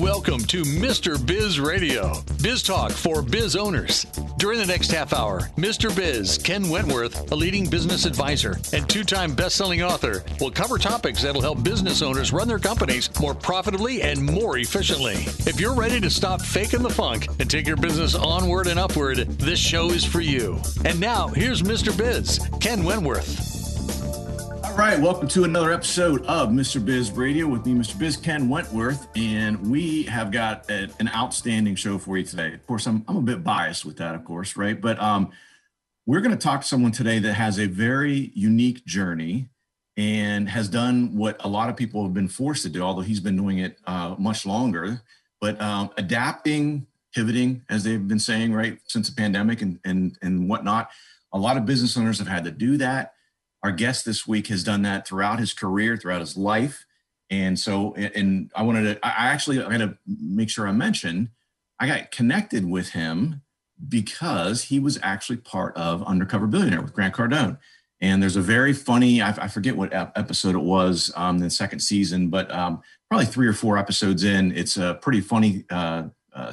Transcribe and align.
Welcome 0.00 0.40
to 0.46 0.62
Mr. 0.62 1.24
Biz 1.24 1.58
Radio, 1.58 2.22
biz 2.42 2.62
talk 2.62 2.92
for 2.92 3.22
biz 3.22 3.56
owners. 3.56 4.04
During 4.36 4.58
the 4.58 4.66
next 4.66 4.90
half 4.90 5.14
hour, 5.14 5.48
Mr. 5.56 5.94
Biz, 5.94 6.36
Ken 6.36 6.68
Wentworth, 6.68 7.32
a 7.32 7.34
leading 7.34 7.70
business 7.70 8.04
advisor 8.04 8.58
and 8.74 8.86
two 8.90 9.04
time 9.04 9.34
best 9.34 9.56
selling 9.56 9.82
author, 9.82 10.22
will 10.38 10.50
cover 10.50 10.76
topics 10.76 11.22
that'll 11.22 11.40
help 11.40 11.62
business 11.62 12.02
owners 12.02 12.30
run 12.30 12.46
their 12.46 12.58
companies 12.58 13.08
more 13.20 13.34
profitably 13.34 14.02
and 14.02 14.22
more 14.22 14.58
efficiently. 14.58 15.14
If 15.46 15.58
you're 15.58 15.74
ready 15.74 15.98
to 16.00 16.10
stop 16.10 16.42
faking 16.42 16.82
the 16.82 16.90
funk 16.90 17.28
and 17.40 17.48
take 17.48 17.66
your 17.66 17.78
business 17.78 18.14
onward 18.14 18.66
and 18.66 18.78
upward, 18.78 19.18
this 19.38 19.58
show 19.58 19.90
is 19.90 20.04
for 20.04 20.20
you. 20.20 20.58
And 20.84 21.00
now, 21.00 21.28
here's 21.28 21.62
Mr. 21.62 21.96
Biz, 21.96 22.40
Ken 22.60 22.84
Wentworth. 22.84 23.45
All 24.76 24.82
right, 24.82 25.00
welcome 25.00 25.26
to 25.28 25.44
another 25.44 25.72
episode 25.72 26.22
of 26.26 26.50
Mr. 26.50 26.84
Biz 26.84 27.10
Radio 27.12 27.46
with 27.46 27.64
me, 27.64 27.72
Mr. 27.72 27.98
Biz 27.98 28.18
Ken 28.18 28.46
Wentworth, 28.46 29.08
and 29.16 29.70
we 29.70 30.02
have 30.02 30.30
got 30.30 30.70
a, 30.70 30.90
an 31.00 31.08
outstanding 31.14 31.76
show 31.76 31.96
for 31.96 32.18
you 32.18 32.24
today. 32.24 32.52
Of 32.52 32.66
course, 32.66 32.86
I'm, 32.86 33.02
I'm 33.08 33.16
a 33.16 33.22
bit 33.22 33.42
biased 33.42 33.86
with 33.86 33.96
that, 33.96 34.14
of 34.14 34.26
course, 34.26 34.54
right? 34.54 34.78
But 34.78 35.00
um, 35.00 35.30
we're 36.04 36.20
going 36.20 36.36
to 36.36 36.38
talk 36.38 36.60
to 36.60 36.66
someone 36.66 36.92
today 36.92 37.18
that 37.20 37.32
has 37.32 37.58
a 37.58 37.64
very 37.64 38.30
unique 38.34 38.84
journey 38.84 39.48
and 39.96 40.46
has 40.50 40.68
done 40.68 41.16
what 41.16 41.42
a 41.42 41.48
lot 41.48 41.70
of 41.70 41.76
people 41.78 42.02
have 42.02 42.12
been 42.12 42.28
forced 42.28 42.62
to 42.64 42.68
do, 42.68 42.82
although 42.82 43.00
he's 43.00 43.20
been 43.20 43.34
doing 43.34 43.60
it 43.60 43.78
uh, 43.86 44.14
much 44.18 44.44
longer. 44.44 45.00
But 45.40 45.58
um, 45.58 45.88
adapting, 45.96 46.86
pivoting, 47.14 47.62
as 47.70 47.82
they've 47.82 48.06
been 48.06 48.18
saying, 48.18 48.52
right, 48.52 48.78
since 48.88 49.08
the 49.08 49.16
pandemic 49.16 49.62
and 49.62 49.80
and 49.86 50.18
and 50.20 50.50
whatnot. 50.50 50.90
A 51.32 51.38
lot 51.38 51.56
of 51.56 51.64
business 51.64 51.96
owners 51.96 52.18
have 52.18 52.28
had 52.28 52.44
to 52.44 52.50
do 52.50 52.76
that 52.76 53.14
our 53.66 53.72
guest 53.72 54.04
this 54.04 54.28
week 54.28 54.46
has 54.46 54.62
done 54.62 54.82
that 54.82 55.08
throughout 55.08 55.40
his 55.40 55.52
career, 55.52 55.96
throughout 55.96 56.20
his 56.20 56.36
life. 56.36 56.86
And 57.30 57.58
so, 57.58 57.94
and 57.94 58.48
I 58.54 58.62
wanted 58.62 58.84
to, 58.84 59.04
I 59.04 59.26
actually, 59.26 59.60
I 59.60 59.68
got 59.68 59.78
to 59.78 59.98
make 60.06 60.48
sure 60.48 60.68
I 60.68 60.70
mention, 60.70 61.30
I 61.80 61.88
got 61.88 62.12
connected 62.12 62.64
with 62.64 62.90
him 62.90 63.42
because 63.88 64.62
he 64.62 64.78
was 64.78 65.00
actually 65.02 65.38
part 65.38 65.76
of 65.76 66.04
Undercover 66.04 66.46
Billionaire 66.46 66.80
with 66.80 66.94
Grant 66.94 67.12
Cardone. 67.16 67.58
And 68.00 68.22
there's 68.22 68.36
a 68.36 68.40
very 68.40 68.72
funny, 68.72 69.20
I, 69.20 69.30
I 69.30 69.48
forget 69.48 69.76
what 69.76 69.92
episode 69.92 70.54
it 70.54 70.62
was 70.62 71.10
um, 71.16 71.40
the 71.40 71.50
second 71.50 71.80
season, 71.80 72.28
but 72.28 72.48
um, 72.52 72.82
probably 73.08 73.26
three 73.26 73.48
or 73.48 73.52
four 73.52 73.78
episodes 73.78 74.22
in, 74.22 74.56
it's 74.56 74.76
a 74.76 74.96
pretty 75.02 75.20
funny, 75.20 75.64
uh, 75.70 76.04
uh, 76.32 76.52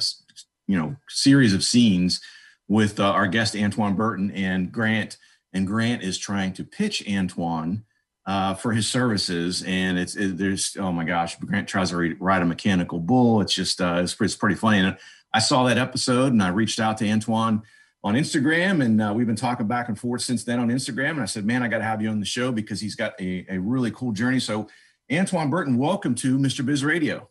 you 0.66 0.76
know, 0.76 0.96
series 1.08 1.54
of 1.54 1.62
scenes 1.62 2.20
with 2.66 2.98
uh, 2.98 3.04
our 3.04 3.28
guest 3.28 3.54
Antoine 3.54 3.94
Burton 3.94 4.32
and 4.32 4.72
Grant 4.72 5.16
and 5.54 5.66
Grant 5.66 6.02
is 6.02 6.18
trying 6.18 6.52
to 6.54 6.64
pitch 6.64 7.02
Antoine 7.08 7.84
uh, 8.26 8.54
for 8.54 8.72
his 8.72 8.88
services. 8.88 9.62
And 9.66 9.98
it's 9.98 10.16
it, 10.16 10.36
there's 10.36 10.76
oh 10.78 10.92
my 10.92 11.04
gosh, 11.04 11.36
Grant 11.36 11.68
tries 11.68 11.90
to 11.90 12.16
ride 12.18 12.42
a 12.42 12.46
mechanical 12.46 12.98
bull. 12.98 13.40
It's 13.40 13.54
just 13.54 13.80
uh, 13.80 14.00
it's, 14.02 14.16
it's 14.20 14.36
pretty 14.36 14.56
funny. 14.56 14.80
And 14.80 14.98
I 15.32 15.38
saw 15.38 15.64
that 15.64 15.78
episode 15.78 16.32
and 16.32 16.42
I 16.42 16.48
reached 16.48 16.80
out 16.80 16.98
to 16.98 17.08
Antoine 17.08 17.62
on 18.02 18.14
Instagram, 18.14 18.84
and 18.84 19.00
uh, 19.00 19.12
we've 19.16 19.26
been 19.26 19.34
talking 19.34 19.66
back 19.66 19.88
and 19.88 19.98
forth 19.98 20.20
since 20.20 20.44
then 20.44 20.60
on 20.60 20.68
Instagram. 20.68 21.12
And 21.12 21.22
I 21.22 21.24
said, 21.24 21.46
man, 21.46 21.62
I 21.62 21.68
got 21.68 21.78
to 21.78 21.84
have 21.84 22.02
you 22.02 22.10
on 22.10 22.20
the 22.20 22.26
show 22.26 22.52
because 22.52 22.78
he's 22.78 22.94
got 22.94 23.18
a, 23.18 23.46
a 23.48 23.58
really 23.58 23.90
cool 23.92 24.12
journey. 24.12 24.40
So, 24.40 24.68
Antoine 25.10 25.48
Burton, 25.48 25.78
welcome 25.78 26.14
to 26.16 26.38
Mr. 26.38 26.64
Biz 26.64 26.84
Radio. 26.84 27.30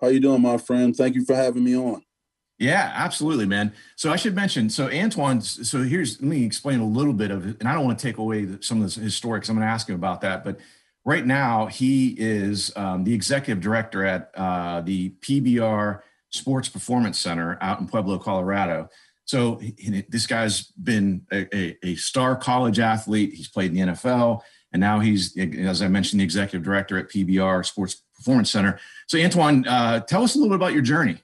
How 0.00 0.08
you 0.08 0.20
doing, 0.20 0.40
my 0.40 0.56
friend? 0.56 0.96
Thank 0.96 1.14
you 1.14 1.24
for 1.24 1.34
having 1.34 1.64
me 1.64 1.76
on. 1.76 2.03
Yeah, 2.58 2.92
absolutely, 2.94 3.46
man. 3.46 3.72
So 3.96 4.12
I 4.12 4.16
should 4.16 4.34
mention, 4.34 4.70
so 4.70 4.88
Antoine, 4.88 5.40
so 5.40 5.82
here's, 5.82 6.20
let 6.20 6.28
me 6.28 6.44
explain 6.44 6.80
a 6.80 6.86
little 6.86 7.12
bit 7.12 7.30
of 7.30 7.46
it. 7.46 7.56
And 7.58 7.68
I 7.68 7.74
don't 7.74 7.84
want 7.84 7.98
to 7.98 8.02
take 8.06 8.18
away 8.18 8.46
some 8.60 8.78
of 8.78 8.84
this 8.84 8.94
historic, 8.94 9.48
I'm 9.48 9.56
going 9.56 9.66
to 9.66 9.72
ask 9.72 9.88
him 9.88 9.96
about 9.96 10.20
that. 10.20 10.44
But 10.44 10.58
right 11.04 11.26
now, 11.26 11.66
he 11.66 12.14
is 12.16 12.72
um, 12.76 13.02
the 13.02 13.12
executive 13.12 13.60
director 13.60 14.04
at 14.04 14.30
uh, 14.36 14.82
the 14.82 15.10
PBR 15.20 16.00
Sports 16.30 16.68
Performance 16.68 17.18
Center 17.18 17.58
out 17.60 17.80
in 17.80 17.88
Pueblo, 17.88 18.18
Colorado. 18.18 18.88
So 19.24 19.56
he, 19.56 20.04
this 20.08 20.26
guy's 20.26 20.66
been 20.72 21.26
a, 21.32 21.56
a, 21.56 21.78
a, 21.82 21.94
star 21.96 22.36
college 22.36 22.78
athlete. 22.78 23.32
He's 23.32 23.48
played 23.48 23.74
in 23.74 23.86
the 23.88 23.92
NFL, 23.92 24.42
and 24.72 24.80
now 24.80 25.00
he's, 25.00 25.36
as 25.36 25.80
I 25.80 25.88
mentioned, 25.88 26.20
the 26.20 26.24
executive 26.24 26.62
director 26.62 26.98
at 26.98 27.08
PBR 27.08 27.64
Sports 27.64 28.02
Performance 28.14 28.50
Center. 28.50 28.78
So 29.06 29.18
Antoine, 29.18 29.66
uh, 29.66 30.00
tell 30.00 30.24
us 30.24 30.34
a 30.34 30.38
little 30.38 30.50
bit 30.50 30.56
about 30.56 30.72
your 30.74 30.82
journey. 30.82 31.22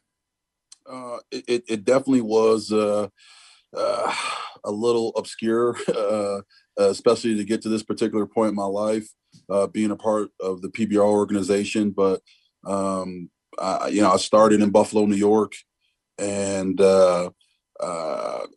Uh, 0.91 1.19
it, 1.31 1.65
it 1.69 1.85
definitely 1.85 2.23
was 2.23 2.73
uh, 2.73 3.09
uh, 3.77 4.15
a 4.65 4.71
little 4.71 5.13
obscure, 5.17 5.77
uh, 5.97 6.41
especially 6.79 7.37
to 7.37 7.45
get 7.45 7.63
to 7.63 7.69
this 7.69 7.83
particular 7.83 8.27
point 8.27 8.51
in 8.51 8.57
my 8.57 8.65
life, 8.65 9.09
uh, 9.49 9.67
being 9.67 9.91
a 9.91 9.97
part 9.97 10.31
of 10.41 10.63
the 10.63 10.69
PBR 10.69 10.99
organization. 10.99 11.91
But 11.91 12.21
um, 12.67 13.31
I, 13.59 13.89
you 13.89 14.03
know, 14.03 14.13
I 14.13 14.17
started 14.17 14.61
in 14.61 14.71
Buffalo, 14.71 15.07
New 15.07 15.17
York, 15.17 15.53
and 16.19 16.81
uh, 16.81 17.31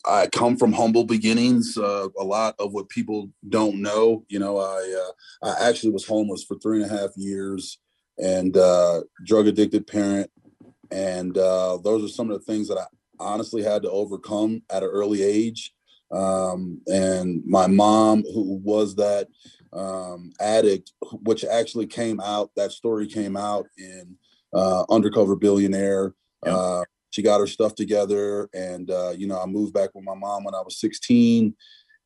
I 0.05 0.27
come 0.31 0.57
from 0.57 0.73
humble 0.73 1.03
beginnings. 1.03 1.77
a 1.77 2.09
lot 2.17 2.55
of 2.59 2.73
what 2.73 2.89
people 2.89 3.29
don't 3.47 3.81
know, 3.81 4.25
you 4.27 4.39
know, 4.39 4.59
I 4.59 5.11
I 5.43 5.69
actually 5.69 5.91
was 5.91 6.05
homeless 6.05 6.43
for 6.43 6.57
three 6.57 6.81
and 6.81 6.91
a 6.91 6.97
half 6.97 7.11
years, 7.15 7.77
and 8.17 8.53
drug 9.25 9.47
addicted 9.47 9.85
parent 9.85 10.31
and 10.93 11.37
uh, 11.37 11.77
those 11.83 12.03
are 12.03 12.13
some 12.13 12.29
of 12.29 12.39
the 12.39 12.45
things 12.45 12.67
that 12.67 12.77
I 12.77 12.85
honestly 13.19 13.63
had 13.63 13.81
to 13.83 13.89
overcome 13.89 14.61
at 14.69 14.83
an 14.83 14.89
early 14.89 15.23
age. 15.23 15.73
Um, 16.11 16.81
and 16.85 17.41
my 17.45 17.65
mom, 17.65 18.23
who 18.33 18.61
was 18.63 18.95
that 18.95 19.27
um, 19.73 20.31
addict, 20.39 20.91
which 21.23 21.43
actually 21.43 21.87
came 21.87 22.19
out, 22.19 22.51
that 22.55 22.71
story 22.71 23.07
came 23.07 23.35
out 23.35 23.65
in 23.77 24.15
uh, 24.53 24.83
Undercover 24.89 25.35
Billionaire. 25.35 26.13
Yeah. 26.45 26.55
Uh, 26.55 26.83
she 27.09 27.23
got 27.23 27.39
her 27.39 27.47
stuff 27.47 27.75
together, 27.75 28.49
and 28.53 28.89
uh, 28.89 29.13
you 29.15 29.27
know, 29.27 29.39
I 29.39 29.45
moved 29.45 29.73
back 29.73 29.91
with 29.93 30.03
my 30.03 30.15
mom 30.15 30.43
when 30.43 30.55
I 30.55 30.61
was 30.61 30.79
16, 30.79 31.55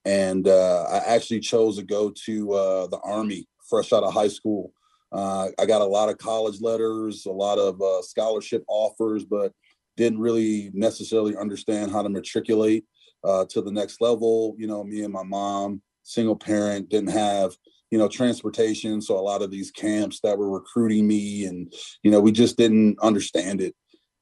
and 0.05 0.47
uh, 0.47 0.83
I 0.83 0.97
actually 1.15 1.39
chose 1.39 1.77
to 1.77 1.83
go 1.83 2.13
to 2.25 2.53
uh, 2.53 2.87
the 2.87 2.99
army 2.99 3.47
fresh 3.69 3.91
out 3.91 4.03
of 4.03 4.13
high 4.13 4.27
school. 4.27 4.73
Uh, 5.11 5.49
I 5.57 5.65
got 5.65 5.81
a 5.81 5.85
lot 5.85 6.09
of 6.09 6.17
college 6.17 6.61
letters, 6.61 7.25
a 7.25 7.31
lot 7.31 7.57
of 7.57 7.81
uh, 7.81 8.01
scholarship 8.01 8.63
offers, 8.67 9.23
but 9.23 9.53
didn't 9.95 10.19
really 10.19 10.69
necessarily 10.73 11.35
understand 11.35 11.91
how 11.91 12.01
to 12.01 12.09
matriculate 12.09 12.85
uh, 13.23 13.45
to 13.49 13.61
the 13.61 13.71
next 13.71 14.01
level. 14.01 14.55
You 14.57 14.67
know, 14.67 14.83
me 14.83 15.03
and 15.03 15.13
my 15.13 15.23
mom, 15.23 15.81
single 16.03 16.35
parent, 16.35 16.89
didn't 16.89 17.11
have 17.11 17.55
you 17.89 17.97
know 17.97 18.07
transportation, 18.07 19.01
so 19.01 19.17
a 19.17 19.21
lot 19.21 19.41
of 19.41 19.49
these 19.49 19.71
camps 19.71 20.19
that 20.21 20.37
were 20.37 20.49
recruiting 20.49 21.07
me, 21.07 21.45
and 21.45 21.73
you 22.03 22.11
know, 22.11 22.19
we 22.19 22.31
just 22.31 22.57
didn't 22.57 22.97
understand 23.01 23.61
it. 23.61 23.75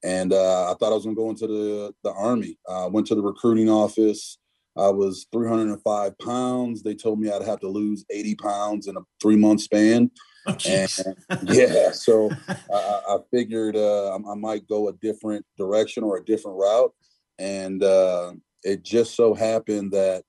And 0.03 0.33
uh, 0.33 0.71
I 0.71 0.75
thought 0.75 0.91
I 0.91 0.95
was 0.95 1.05
going 1.05 1.15
to 1.15 1.21
go 1.21 1.29
into 1.29 1.47
the 1.47 1.93
the 2.03 2.11
army. 2.11 2.57
I 2.69 2.85
went 2.85 3.07
to 3.07 3.15
the 3.15 3.23
recruiting 3.23 3.69
office. 3.69 4.37
I 4.77 4.89
was 4.89 5.25
305 5.31 6.17
pounds. 6.19 6.83
They 6.83 6.95
told 6.95 7.19
me 7.19 7.31
I'd 7.31 7.43
have 7.43 7.61
to 7.61 7.69
lose 7.69 8.05
80 8.09 8.35
pounds 8.35 8.87
in 8.87 8.97
a 8.97 9.01
three 9.21 9.37
month 9.37 9.61
span. 9.61 10.11
Oh, 10.47 10.55
and, 10.69 10.91
yeah, 11.55 11.91
so 11.91 12.29
I, 12.47 13.01
I 13.09 13.17
figured 13.31 13.75
uh, 13.75 14.13
I, 14.15 14.35
might 14.35 14.67
go 14.67 14.89
a 14.89 14.93
different 14.93 15.43
direction 15.57 16.03
or 16.03 16.17
a 16.17 16.23
different 16.23 16.57
route, 16.57 16.93
and 17.39 17.83
uh, 17.83 18.33
it 18.63 18.83
just 18.83 19.15
so 19.15 19.33
happened 19.33 19.91
that 19.93 20.23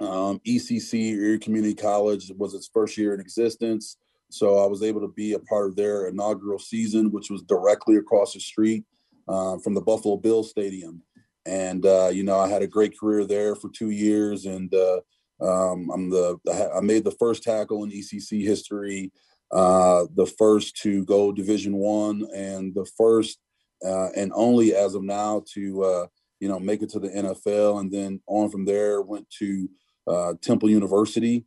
um, 0.00 0.40
ECC 0.46 1.12
Erie 1.12 1.38
Community 1.38 1.74
College 1.74 2.32
was 2.36 2.54
its 2.54 2.70
first 2.72 2.96
year 2.96 3.12
in 3.12 3.20
existence. 3.20 3.98
So 4.30 4.58
I 4.58 4.66
was 4.66 4.82
able 4.82 5.00
to 5.02 5.08
be 5.08 5.34
a 5.34 5.38
part 5.38 5.68
of 5.68 5.76
their 5.76 6.08
inaugural 6.08 6.58
season, 6.58 7.12
which 7.12 7.30
was 7.30 7.42
directly 7.42 7.96
across 7.96 8.32
the 8.32 8.40
street 8.40 8.84
uh, 9.28 9.58
from 9.58 9.74
the 9.74 9.80
Buffalo 9.80 10.16
Bills 10.16 10.50
Stadium. 10.50 11.02
And 11.46 11.84
uh, 11.84 12.08
you 12.12 12.22
know, 12.22 12.38
I 12.38 12.48
had 12.48 12.62
a 12.62 12.66
great 12.66 12.98
career 12.98 13.24
there 13.24 13.54
for 13.54 13.68
two 13.68 13.90
years, 13.90 14.46
and 14.46 14.74
uh, 14.74 15.00
um, 15.40 15.90
I'm 15.92 16.10
the 16.10 16.38
I 16.74 16.80
made 16.80 17.04
the 17.04 17.10
first 17.10 17.42
tackle 17.42 17.84
in 17.84 17.90
ECC 17.90 18.42
history, 18.42 19.12
uh, 19.52 20.04
the 20.14 20.26
first 20.26 20.76
to 20.82 21.04
go 21.04 21.32
Division 21.32 21.76
One, 21.76 22.26
and 22.34 22.74
the 22.74 22.86
first 22.96 23.38
uh, 23.84 24.08
and 24.16 24.32
only 24.34 24.74
as 24.74 24.94
of 24.94 25.02
now 25.02 25.42
to 25.54 25.84
uh, 25.84 26.06
you 26.40 26.48
know 26.48 26.58
make 26.58 26.82
it 26.82 26.90
to 26.90 26.98
the 26.98 27.08
NFL, 27.08 27.80
and 27.80 27.90
then 27.90 28.20
on 28.26 28.50
from 28.50 28.64
there 28.64 29.02
went 29.02 29.28
to 29.38 29.68
uh, 30.06 30.34
Temple 30.40 30.70
University 30.70 31.44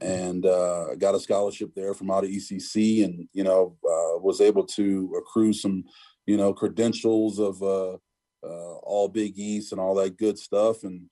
and 0.00 0.46
uh, 0.46 0.94
got 0.96 1.14
a 1.14 1.20
scholarship 1.20 1.70
there 1.74 1.94
from 1.94 2.10
out 2.10 2.24
of 2.24 2.30
ECC, 2.30 3.04
and 3.04 3.28
you 3.32 3.44
know 3.44 3.76
uh, 3.84 4.18
was 4.18 4.40
able 4.40 4.64
to 4.64 5.14
accrue 5.18 5.52
some 5.52 5.84
you 6.26 6.36
know 6.36 6.52
credentials 6.52 7.38
of 7.38 7.62
all 7.62 9.08
Big 9.08 9.38
East 9.38 9.72
and 9.72 9.80
all 9.80 9.94
that 9.94 10.16
good 10.16 10.38
stuff, 10.38 10.82
and 10.82 11.02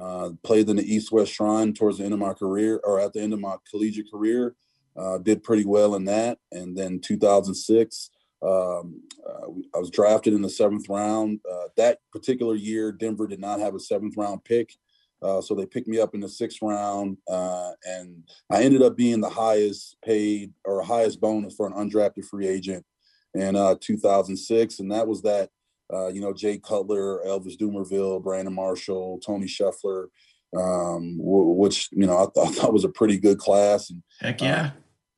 uh, 0.00 0.30
played 0.42 0.68
in 0.68 0.76
the 0.76 0.94
East 0.94 1.12
West 1.12 1.32
Shrine 1.32 1.72
towards 1.72 1.98
the 1.98 2.04
end 2.04 2.14
of 2.14 2.20
my 2.20 2.32
career, 2.32 2.80
or 2.84 3.00
at 3.00 3.12
the 3.12 3.20
end 3.20 3.32
of 3.32 3.40
my 3.40 3.56
collegiate 3.70 4.10
career. 4.10 4.54
Uh, 4.96 5.18
did 5.18 5.42
pretty 5.42 5.66
well 5.66 5.94
in 5.94 6.06
that, 6.06 6.38
and 6.52 6.74
then 6.74 6.98
2006, 6.98 8.10
um, 8.42 9.02
uh, 9.28 9.46
I 9.74 9.78
was 9.78 9.90
drafted 9.90 10.32
in 10.32 10.40
the 10.40 10.48
seventh 10.48 10.88
round. 10.88 11.40
Uh, 11.50 11.68
that 11.76 11.98
particular 12.12 12.54
year, 12.54 12.92
Denver 12.92 13.26
did 13.26 13.40
not 13.40 13.60
have 13.60 13.74
a 13.74 13.80
seventh 13.80 14.16
round 14.16 14.42
pick, 14.44 14.72
uh, 15.22 15.40
so 15.40 15.54
they 15.54 15.66
picked 15.66 15.88
me 15.88 15.98
up 15.98 16.14
in 16.14 16.20
the 16.20 16.28
sixth 16.28 16.58
round, 16.62 17.16
uh, 17.28 17.72
and 17.84 18.22
I 18.50 18.62
ended 18.62 18.82
up 18.82 18.96
being 18.96 19.20
the 19.20 19.30
highest 19.30 19.96
paid 20.04 20.52
or 20.64 20.82
highest 20.82 21.20
bonus 21.20 21.54
for 21.54 21.66
an 21.66 21.72
undrafted 21.72 22.24
free 22.26 22.46
agent 22.46 22.84
in 23.34 23.56
uh, 23.56 23.76
2006, 23.80 24.78
and 24.80 24.92
that 24.92 25.06
was 25.06 25.22
that. 25.22 25.50
Uh, 25.92 26.08
you 26.08 26.20
know, 26.20 26.32
Jay 26.32 26.58
Cutler, 26.58 27.20
Elvis 27.26 27.56
Dumervil, 27.56 28.22
Brandon 28.22 28.54
Marshall, 28.54 29.20
Tony 29.24 29.46
Scheffler, 29.46 30.06
um, 30.56 31.18
w- 31.18 31.52
which 31.52 31.88
you 31.92 32.06
know 32.06 32.16
I, 32.16 32.26
th- 32.34 32.46
I, 32.48 32.52
thought 32.52 32.72
was 32.72 32.84
a 32.84 32.88
pretty 32.88 33.18
good 33.18 33.38
class. 33.38 33.90
And 33.90 34.02
heck 34.20 34.40
yeah, 34.40 34.66
uh, 34.66 34.70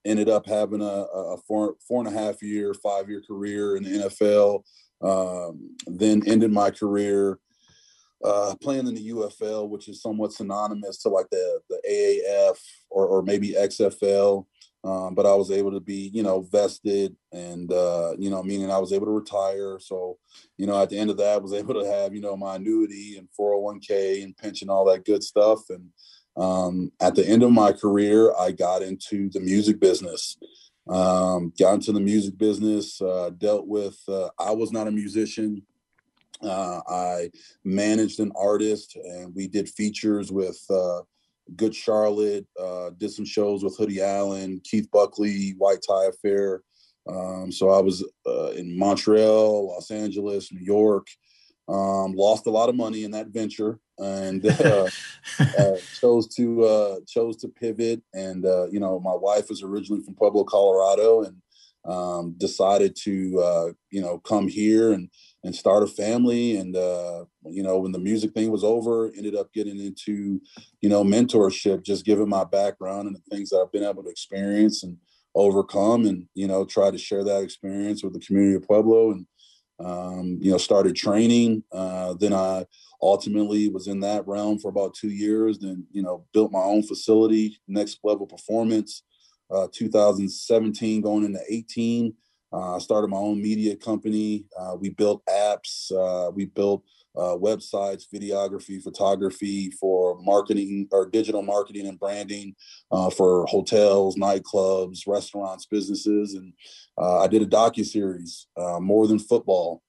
ended 0.04 0.28
up 0.28 0.46
having 0.46 0.82
a, 0.82 0.84
a, 0.84 1.36
four 1.46 1.76
four 1.86 2.04
and 2.04 2.14
a 2.14 2.18
half 2.18 2.42
year, 2.42 2.74
five 2.74 3.08
year 3.08 3.22
career 3.26 3.76
in 3.76 3.82
the 3.82 4.08
NFL. 4.08 4.62
Um, 5.00 5.76
then 5.86 6.22
ended 6.26 6.50
my 6.50 6.70
career 6.70 7.38
uh, 8.24 8.54
playing 8.60 8.86
in 8.86 8.94
the 8.94 9.10
UFL, 9.10 9.68
which 9.68 9.88
is 9.88 10.02
somewhat 10.02 10.32
synonymous 10.32 10.98
to 10.98 11.08
like 11.08 11.30
the 11.30 11.60
the 11.68 11.80
AAF 11.88 12.58
or, 12.90 13.06
or 13.06 13.22
maybe 13.22 13.52
XFL. 13.52 14.46
Um, 14.84 15.14
but 15.14 15.26
I 15.26 15.34
was 15.34 15.50
able 15.50 15.72
to 15.72 15.80
be, 15.80 16.10
you 16.14 16.22
know, 16.22 16.40
vested 16.40 17.16
and, 17.32 17.72
uh, 17.72 18.14
you 18.18 18.30
know, 18.30 18.42
meaning 18.42 18.70
I 18.70 18.78
was 18.78 18.92
able 18.92 19.06
to 19.06 19.12
retire. 19.12 19.78
So, 19.80 20.18
you 20.56 20.66
know, 20.66 20.80
at 20.80 20.88
the 20.88 20.98
end 20.98 21.10
of 21.10 21.16
that, 21.16 21.34
I 21.34 21.38
was 21.38 21.52
able 21.60 21.74
to 21.74 21.86
have, 21.86 22.14
you 22.14 22.20
know, 22.20 22.36
my 22.36 22.56
annuity 22.56 23.16
and 23.18 23.28
401k 23.38 24.22
and 24.22 24.36
pension, 24.36 24.70
all 24.70 24.84
that 24.86 25.04
good 25.04 25.24
stuff. 25.24 25.62
And 25.70 25.88
um, 26.36 26.92
at 27.00 27.16
the 27.16 27.28
end 27.28 27.42
of 27.42 27.50
my 27.50 27.72
career, 27.72 28.32
I 28.38 28.52
got 28.52 28.82
into 28.82 29.28
the 29.30 29.40
music 29.40 29.80
business. 29.80 30.36
Um, 30.88 31.52
got 31.58 31.74
into 31.74 31.92
the 31.92 32.00
music 32.00 32.38
business, 32.38 33.02
uh, 33.02 33.30
dealt 33.36 33.66
with, 33.66 33.98
uh, 34.08 34.30
I 34.38 34.52
was 34.52 34.72
not 34.72 34.88
a 34.88 34.90
musician. 34.90 35.62
Uh, 36.40 36.80
I 36.88 37.30
managed 37.64 38.20
an 38.20 38.32
artist 38.36 38.96
and 38.96 39.34
we 39.34 39.48
did 39.48 39.68
features 39.68 40.32
with, 40.32 40.58
uh, 40.70 41.00
Good 41.56 41.74
Charlotte, 41.74 42.46
uh, 42.60 42.90
did 42.96 43.10
some 43.10 43.24
shows 43.24 43.64
with 43.64 43.76
Hoodie 43.76 44.02
Allen, 44.02 44.60
Keith 44.64 44.88
Buckley, 44.90 45.54
White 45.58 45.80
Tie 45.86 46.06
Affair. 46.06 46.62
Um, 47.08 47.50
so 47.50 47.70
I 47.70 47.80
was 47.80 48.04
uh, 48.26 48.50
in 48.50 48.78
Montreal, 48.78 49.68
Los 49.68 49.90
Angeles, 49.90 50.52
New 50.52 50.64
York. 50.64 51.06
Um, 51.68 52.14
lost 52.14 52.46
a 52.46 52.50
lot 52.50 52.70
of 52.70 52.76
money 52.76 53.04
in 53.04 53.10
that 53.10 53.28
venture 53.28 53.78
and 53.98 54.46
uh, 54.46 54.88
uh, 55.38 55.76
chose 56.00 56.26
to 56.36 56.64
uh, 56.64 56.96
chose 57.06 57.36
to 57.38 57.48
pivot. 57.48 58.02
And 58.14 58.46
uh, 58.46 58.68
you 58.70 58.80
know, 58.80 59.00
my 59.00 59.14
wife 59.14 59.50
is 59.50 59.62
originally 59.62 60.02
from 60.02 60.14
Pueblo, 60.14 60.44
Colorado, 60.44 61.24
and 61.24 61.36
um, 61.84 62.34
decided 62.38 62.96
to 63.04 63.40
uh, 63.40 63.72
you 63.90 64.00
know 64.00 64.18
come 64.18 64.48
here 64.48 64.92
and 64.92 65.10
and 65.48 65.56
start 65.56 65.82
a 65.82 65.86
family 65.86 66.58
and 66.58 66.76
uh, 66.76 67.24
you 67.46 67.62
know 67.62 67.78
when 67.78 67.90
the 67.90 67.98
music 67.98 68.34
thing 68.34 68.50
was 68.50 68.62
over 68.62 69.10
ended 69.16 69.34
up 69.34 69.50
getting 69.54 69.80
into 69.80 70.38
you 70.82 70.90
know 70.90 71.02
mentorship 71.02 71.82
just 71.82 72.04
given 72.04 72.28
my 72.28 72.44
background 72.44 73.08
and 73.08 73.16
the 73.16 73.34
things 73.34 73.48
that 73.48 73.56
i've 73.56 73.72
been 73.72 73.82
able 73.82 74.02
to 74.02 74.10
experience 74.10 74.82
and 74.82 74.98
overcome 75.34 76.04
and 76.04 76.28
you 76.34 76.46
know 76.46 76.66
try 76.66 76.90
to 76.90 76.98
share 76.98 77.24
that 77.24 77.42
experience 77.42 78.04
with 78.04 78.12
the 78.12 78.20
community 78.20 78.56
of 78.56 78.62
pueblo 78.62 79.12
and 79.12 79.26
um, 79.80 80.36
you 80.40 80.50
know 80.50 80.58
started 80.58 80.94
training. 80.94 81.62
Uh, 81.72 82.12
then 82.20 82.34
i 82.34 82.66
ultimately 83.00 83.68
was 83.70 83.86
in 83.86 84.00
that 84.00 84.26
realm 84.26 84.58
for 84.58 84.68
about 84.68 84.92
two 84.92 85.08
years 85.08 85.58
then 85.58 85.86
you 85.92 86.02
know 86.02 86.26
built 86.34 86.52
my 86.52 86.62
own 86.62 86.82
facility 86.82 87.58
next 87.66 88.00
level 88.04 88.26
performance 88.26 89.02
uh, 89.50 89.66
2017 89.72 91.00
going 91.00 91.24
into 91.24 91.40
18 91.48 92.12
uh, 92.52 92.76
I 92.76 92.78
started 92.78 93.08
my 93.08 93.18
own 93.18 93.40
media 93.40 93.76
company. 93.76 94.44
Uh, 94.58 94.76
we 94.78 94.90
built 94.90 95.22
apps. 95.26 95.92
Uh, 95.92 96.30
we 96.30 96.46
built 96.46 96.82
uh, 97.16 97.36
websites, 97.36 98.04
videography, 98.12 98.82
photography 98.82 99.70
for 99.72 100.20
marketing 100.22 100.88
or 100.92 101.08
digital 101.08 101.42
marketing 101.42 101.86
and 101.86 101.98
branding 101.98 102.54
uh, 102.90 103.10
for 103.10 103.44
hotels, 103.46 104.16
nightclubs, 104.16 105.00
restaurants, 105.06 105.66
businesses. 105.66 106.34
And 106.34 106.52
uh, 106.96 107.18
I 107.18 107.26
did 107.26 107.42
a 107.42 107.46
docu 107.46 107.84
series, 107.84 108.46
more 108.56 109.06
than 109.06 109.18
football. 109.18 109.82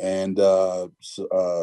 And 0.00 0.38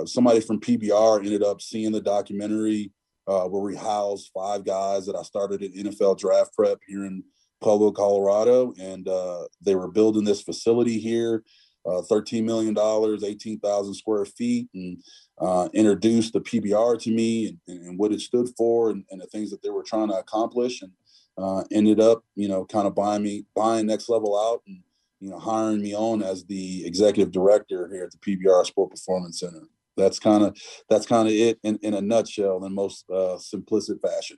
somebody 0.05 0.39
from 0.39 0.61
PBR 0.61 1.25
ended 1.25 1.43
up 1.43 1.61
seeing 1.61 1.91
the 1.91 2.01
documentary 2.01 2.91
where 3.25 3.61
we 3.61 3.75
housed 3.75 4.31
five 4.33 4.63
guys 4.63 5.05
that 5.05 5.15
I 5.15 5.23
started 5.23 5.63
at 5.63 5.73
NFL 5.73 6.17
draft 6.17 6.53
prep 6.55 6.79
here 6.87 7.05
in 7.05 7.23
Pueblo, 7.61 7.91
Colorado, 7.91 8.73
and 8.79 9.07
uh, 9.07 9.43
they 9.61 9.75
were 9.75 9.87
building 9.87 10.23
this 10.23 10.41
facility 10.41 10.99
here, 10.99 11.43
uh, 11.85 12.01
$13 12.09 12.43
million, 12.43 12.77
18,000 12.77 13.93
square 13.93 14.25
feet, 14.25 14.67
and 14.73 15.01
uh, 15.39 15.69
introduced 15.73 16.33
the 16.33 16.41
PBR 16.41 16.99
to 17.01 17.11
me 17.11 17.47
and, 17.67 17.79
and 17.85 17.97
what 17.97 18.11
it 18.11 18.21
stood 18.21 18.49
for 18.57 18.89
and, 18.89 19.03
and, 19.11 19.21
the 19.21 19.27
things 19.27 19.49
that 19.49 19.61
they 19.61 19.69
were 19.69 19.83
trying 19.83 20.09
to 20.09 20.15
accomplish. 20.15 20.81
And 20.81 20.91
uh, 21.37 21.63
ended 21.71 21.99
up, 22.01 22.23
you 22.35 22.49
know, 22.49 22.65
kind 22.65 22.85
of 22.85 22.93
buying 22.93 23.23
me, 23.23 23.45
buying 23.55 23.85
Next 23.85 24.09
Level 24.09 24.37
out 24.37 24.61
and, 24.67 24.81
you 25.21 25.29
know, 25.29 25.39
hiring 25.39 25.81
me 25.81 25.95
on 25.95 26.21
as 26.21 26.43
the 26.45 26.85
executive 26.85 27.31
director 27.31 27.87
here 27.91 28.03
at 28.03 28.11
the 28.11 28.17
PBR 28.17 28.65
Sport 28.65 28.91
Performance 28.91 29.39
Center. 29.39 29.63
That's 29.95 30.19
kind 30.19 30.43
of 30.43 30.57
that's 30.89 31.05
kind 31.05 31.27
of 31.27 31.33
it 31.33 31.59
in, 31.63 31.77
in 31.81 31.93
a 31.93 32.01
nutshell 32.01 32.63
in 32.65 32.73
most 32.73 33.05
uh, 33.09 33.37
simplistic 33.37 34.01
fashion 34.01 34.37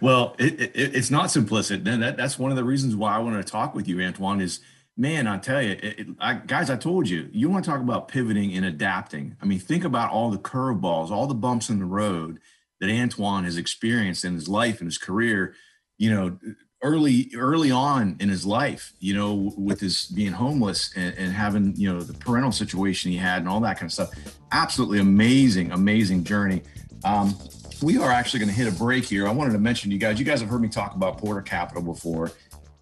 well, 0.00 0.34
it, 0.38 0.60
it, 0.60 0.72
it's 0.74 1.10
not 1.10 1.26
simplistic. 1.26 1.84
That, 1.84 2.16
that's 2.16 2.38
one 2.38 2.50
of 2.50 2.56
the 2.56 2.64
reasons 2.64 2.96
why 2.96 3.14
I 3.14 3.18
want 3.18 3.44
to 3.44 3.50
talk 3.50 3.74
with 3.74 3.88
you, 3.88 4.00
Antoine. 4.00 4.40
Is 4.40 4.60
man, 4.96 5.26
I 5.26 5.38
tell 5.38 5.62
you, 5.62 5.78
it, 5.82 6.06
I, 6.20 6.34
guys, 6.34 6.70
I 6.70 6.76
told 6.76 7.08
you, 7.08 7.28
you 7.32 7.48
want 7.48 7.64
to 7.64 7.70
talk 7.70 7.80
about 7.80 8.08
pivoting 8.08 8.54
and 8.54 8.64
adapting. 8.64 9.36
I 9.42 9.46
mean, 9.46 9.58
think 9.58 9.84
about 9.84 10.10
all 10.10 10.30
the 10.30 10.38
curveballs, 10.38 11.10
all 11.10 11.26
the 11.26 11.34
bumps 11.34 11.68
in 11.68 11.78
the 11.78 11.84
road 11.84 12.38
that 12.80 12.90
Antoine 12.90 13.44
has 13.44 13.56
experienced 13.56 14.24
in 14.24 14.34
his 14.34 14.48
life 14.48 14.80
and 14.80 14.86
his 14.86 14.98
career. 14.98 15.54
You 15.98 16.10
know, 16.10 16.38
early 16.82 17.30
early 17.34 17.70
on 17.70 18.16
in 18.20 18.28
his 18.28 18.44
life, 18.44 18.92
you 19.00 19.14
know, 19.14 19.52
with 19.56 19.80
his 19.80 20.06
being 20.06 20.32
homeless 20.32 20.92
and, 20.94 21.16
and 21.16 21.32
having 21.32 21.74
you 21.76 21.92
know 21.92 22.00
the 22.00 22.12
parental 22.12 22.52
situation 22.52 23.10
he 23.10 23.16
had 23.16 23.38
and 23.38 23.48
all 23.48 23.60
that 23.60 23.78
kind 23.78 23.88
of 23.88 23.92
stuff. 23.92 24.10
Absolutely 24.52 25.00
amazing, 25.00 25.72
amazing 25.72 26.22
journey. 26.22 26.62
Um, 27.04 27.36
we 27.84 27.98
are 27.98 28.10
actually 28.10 28.40
going 28.40 28.48
to 28.48 28.54
hit 28.54 28.66
a 28.66 28.76
break 28.76 29.04
here. 29.04 29.28
I 29.28 29.30
wanted 29.30 29.52
to 29.52 29.58
mention 29.58 29.90
you 29.90 29.98
guys, 29.98 30.18
you 30.18 30.24
guys 30.24 30.40
have 30.40 30.48
heard 30.48 30.62
me 30.62 30.68
talk 30.68 30.94
about 30.94 31.18
Porter 31.18 31.42
Capital 31.42 31.82
before. 31.82 32.32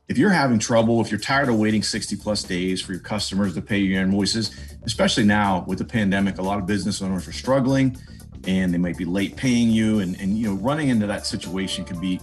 If 0.09 0.17
you're 0.17 0.31
having 0.31 0.61
trouble, 0.61 1.01
if 1.01 1.11
you're 1.11 1.21
tired 1.21 1.49
of 1.49 1.57
waiting 1.57 1.83
60 1.83 2.17
plus 2.17 2.45
days 2.45 2.81
for 2.81 2.93
your 2.93 3.01
customers 3.01 3.55
to 3.55 3.63
pay 3.63 3.79
your 3.79 4.01
invoices, 4.01 4.55
especially 4.85 5.25
now 5.25 5.65
with 5.67 5.79
the 5.79 5.85
pandemic, 5.85 6.39
a 6.39 6.43
lot 6.43 6.59
of 6.59 6.67
business 6.67 7.03
owners 7.03 7.27
are 7.27 7.33
struggling 7.33 7.97
and 8.47 8.73
they 8.73 8.79
might 8.79 8.97
be 8.97 9.05
late 9.05 9.37
paying 9.37 9.71
you 9.71 10.01
and, 10.01 10.21
and 10.21 10.37
you 10.37 10.49
know 10.49 10.55
running 10.55 10.89
into 10.89 11.07
that 11.07 11.27
situation 11.27 11.85
could 11.85 12.01
be 12.01 12.21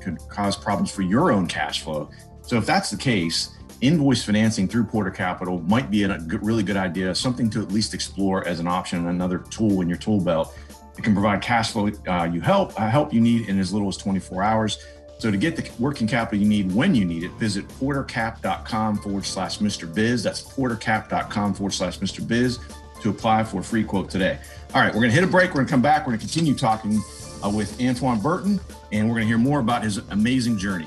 could, 0.00 0.18
cause 0.30 0.56
problems 0.56 0.90
for 0.90 1.02
your 1.02 1.30
own 1.30 1.46
cash 1.46 1.82
flow 1.82 2.08
so 2.40 2.56
if 2.56 2.64
that's 2.64 2.88
the 2.88 2.96
case 2.96 3.50
invoice 3.82 4.24
financing 4.24 4.66
through 4.66 4.82
porter 4.82 5.10
capital 5.10 5.60
might 5.64 5.90
be 5.90 6.04
a 6.04 6.18
good, 6.20 6.42
really 6.42 6.62
good 6.62 6.78
idea 6.78 7.14
something 7.14 7.50
to 7.50 7.60
at 7.60 7.70
least 7.70 7.92
explore 7.92 8.48
as 8.48 8.60
an 8.60 8.66
option 8.66 9.08
another 9.08 9.40
tool 9.50 9.82
in 9.82 9.90
your 9.90 9.98
tool 9.98 10.18
belt 10.18 10.56
it 10.98 11.04
can 11.04 11.14
provide 11.14 11.40
cash 11.40 11.72
flow 11.72 11.90
uh, 12.08 12.28
you 12.30 12.40
help 12.40 12.78
uh, 12.78 12.88
help 12.88 13.14
you 13.14 13.20
need 13.20 13.48
in 13.48 13.58
as 13.58 13.72
little 13.72 13.88
as 13.88 13.96
24 13.96 14.42
hours. 14.42 14.78
So 15.18 15.30
to 15.30 15.36
get 15.36 15.56
the 15.56 15.68
working 15.78 16.06
capital 16.06 16.40
you 16.40 16.48
need 16.48 16.72
when 16.72 16.94
you 16.94 17.04
need 17.04 17.24
it, 17.24 17.32
visit 17.32 17.66
portercap.com 17.68 18.98
forward 18.98 19.24
slash 19.24 19.58
Mr. 19.58 19.92
Biz. 19.92 20.22
That's 20.22 20.42
portercap.com 20.42 21.54
forward 21.54 21.72
slash 21.72 21.98
Mr. 21.98 22.26
Biz 22.26 22.58
to 23.00 23.10
apply 23.10 23.44
for 23.44 23.60
a 23.60 23.64
free 23.64 23.84
quote 23.84 24.10
today. 24.10 24.38
All 24.74 24.80
right, 24.80 24.92
we're 24.92 25.00
going 25.00 25.10
to 25.10 25.14
hit 25.14 25.24
a 25.24 25.28
break. 25.28 25.50
We're 25.50 25.56
going 25.56 25.66
to 25.66 25.70
come 25.70 25.82
back. 25.82 26.02
We're 26.06 26.12
going 26.12 26.20
to 26.20 26.24
continue 26.24 26.54
talking 26.54 27.00
uh, 27.44 27.50
with 27.50 27.80
Antoine 27.80 28.20
Burton, 28.20 28.60
and 28.92 29.08
we're 29.08 29.14
going 29.14 29.24
to 29.24 29.28
hear 29.28 29.38
more 29.38 29.60
about 29.60 29.82
his 29.82 29.98
amazing 30.10 30.58
journey. 30.58 30.86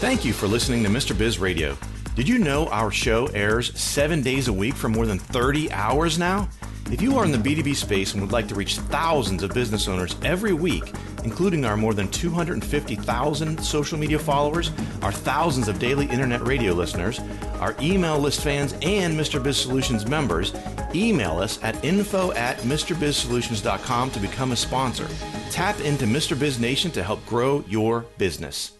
Thank 0.00 0.24
you 0.24 0.32
for 0.32 0.46
listening 0.46 0.82
to 0.84 0.88
Mr. 0.88 1.16
Biz 1.16 1.38
Radio. 1.38 1.76
Did 2.16 2.26
you 2.26 2.38
know 2.38 2.68
our 2.68 2.90
show 2.90 3.26
airs 3.34 3.78
seven 3.78 4.22
days 4.22 4.48
a 4.48 4.52
week 4.52 4.72
for 4.72 4.88
more 4.88 5.04
than 5.04 5.18
30 5.18 5.70
hours 5.72 6.18
now? 6.18 6.48
If 6.90 7.02
you 7.02 7.18
are 7.18 7.24
in 7.26 7.32
the 7.32 7.36
B2B 7.36 7.76
space 7.76 8.14
and 8.14 8.22
would 8.22 8.32
like 8.32 8.48
to 8.48 8.54
reach 8.54 8.78
thousands 8.78 9.42
of 9.42 9.52
business 9.52 9.88
owners 9.88 10.16
every 10.24 10.54
week, 10.54 10.94
including 11.22 11.66
our 11.66 11.76
more 11.76 11.92
than 11.92 12.08
250,000 12.08 13.62
social 13.62 13.98
media 13.98 14.18
followers, 14.18 14.70
our 15.02 15.12
thousands 15.12 15.68
of 15.68 15.78
daily 15.78 16.06
internet 16.06 16.46
radio 16.46 16.72
listeners, 16.72 17.20
our 17.60 17.76
email 17.78 18.18
list 18.18 18.40
fans, 18.40 18.72
and 18.80 19.14
Mr. 19.20 19.40
Biz 19.40 19.58
Solutions 19.58 20.06
members, 20.06 20.54
email 20.94 21.38
us 21.38 21.62
at 21.62 21.84
info 21.84 22.32
at 22.32 22.56
MrBizSolutions.com 22.60 24.10
to 24.12 24.18
become 24.18 24.52
a 24.52 24.56
sponsor. 24.56 25.08
Tap 25.50 25.78
into 25.80 26.06
Mr. 26.06 26.38
Biz 26.38 26.58
Nation 26.58 26.90
to 26.92 27.02
help 27.02 27.24
grow 27.26 27.62
your 27.68 28.06
business. 28.16 28.79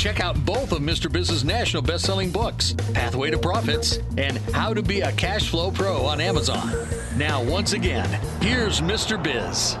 Check 0.00 0.20
out 0.20 0.46
both 0.46 0.72
of 0.72 0.78
Mr. 0.78 1.12
Biz's 1.12 1.44
national 1.44 1.82
best-selling 1.82 2.30
books, 2.30 2.72
Pathway 2.94 3.30
to 3.32 3.36
Profits 3.36 3.98
and 4.16 4.38
How 4.54 4.72
to 4.72 4.82
Be 4.82 5.02
a 5.02 5.12
Cash 5.12 5.50
Flow 5.50 5.70
Pro 5.70 6.06
on 6.06 6.22
Amazon. 6.22 6.72
Now, 7.18 7.44
once 7.44 7.74
again, 7.74 8.08
here's 8.40 8.80
Mr. 8.80 9.22
Biz. 9.22 9.76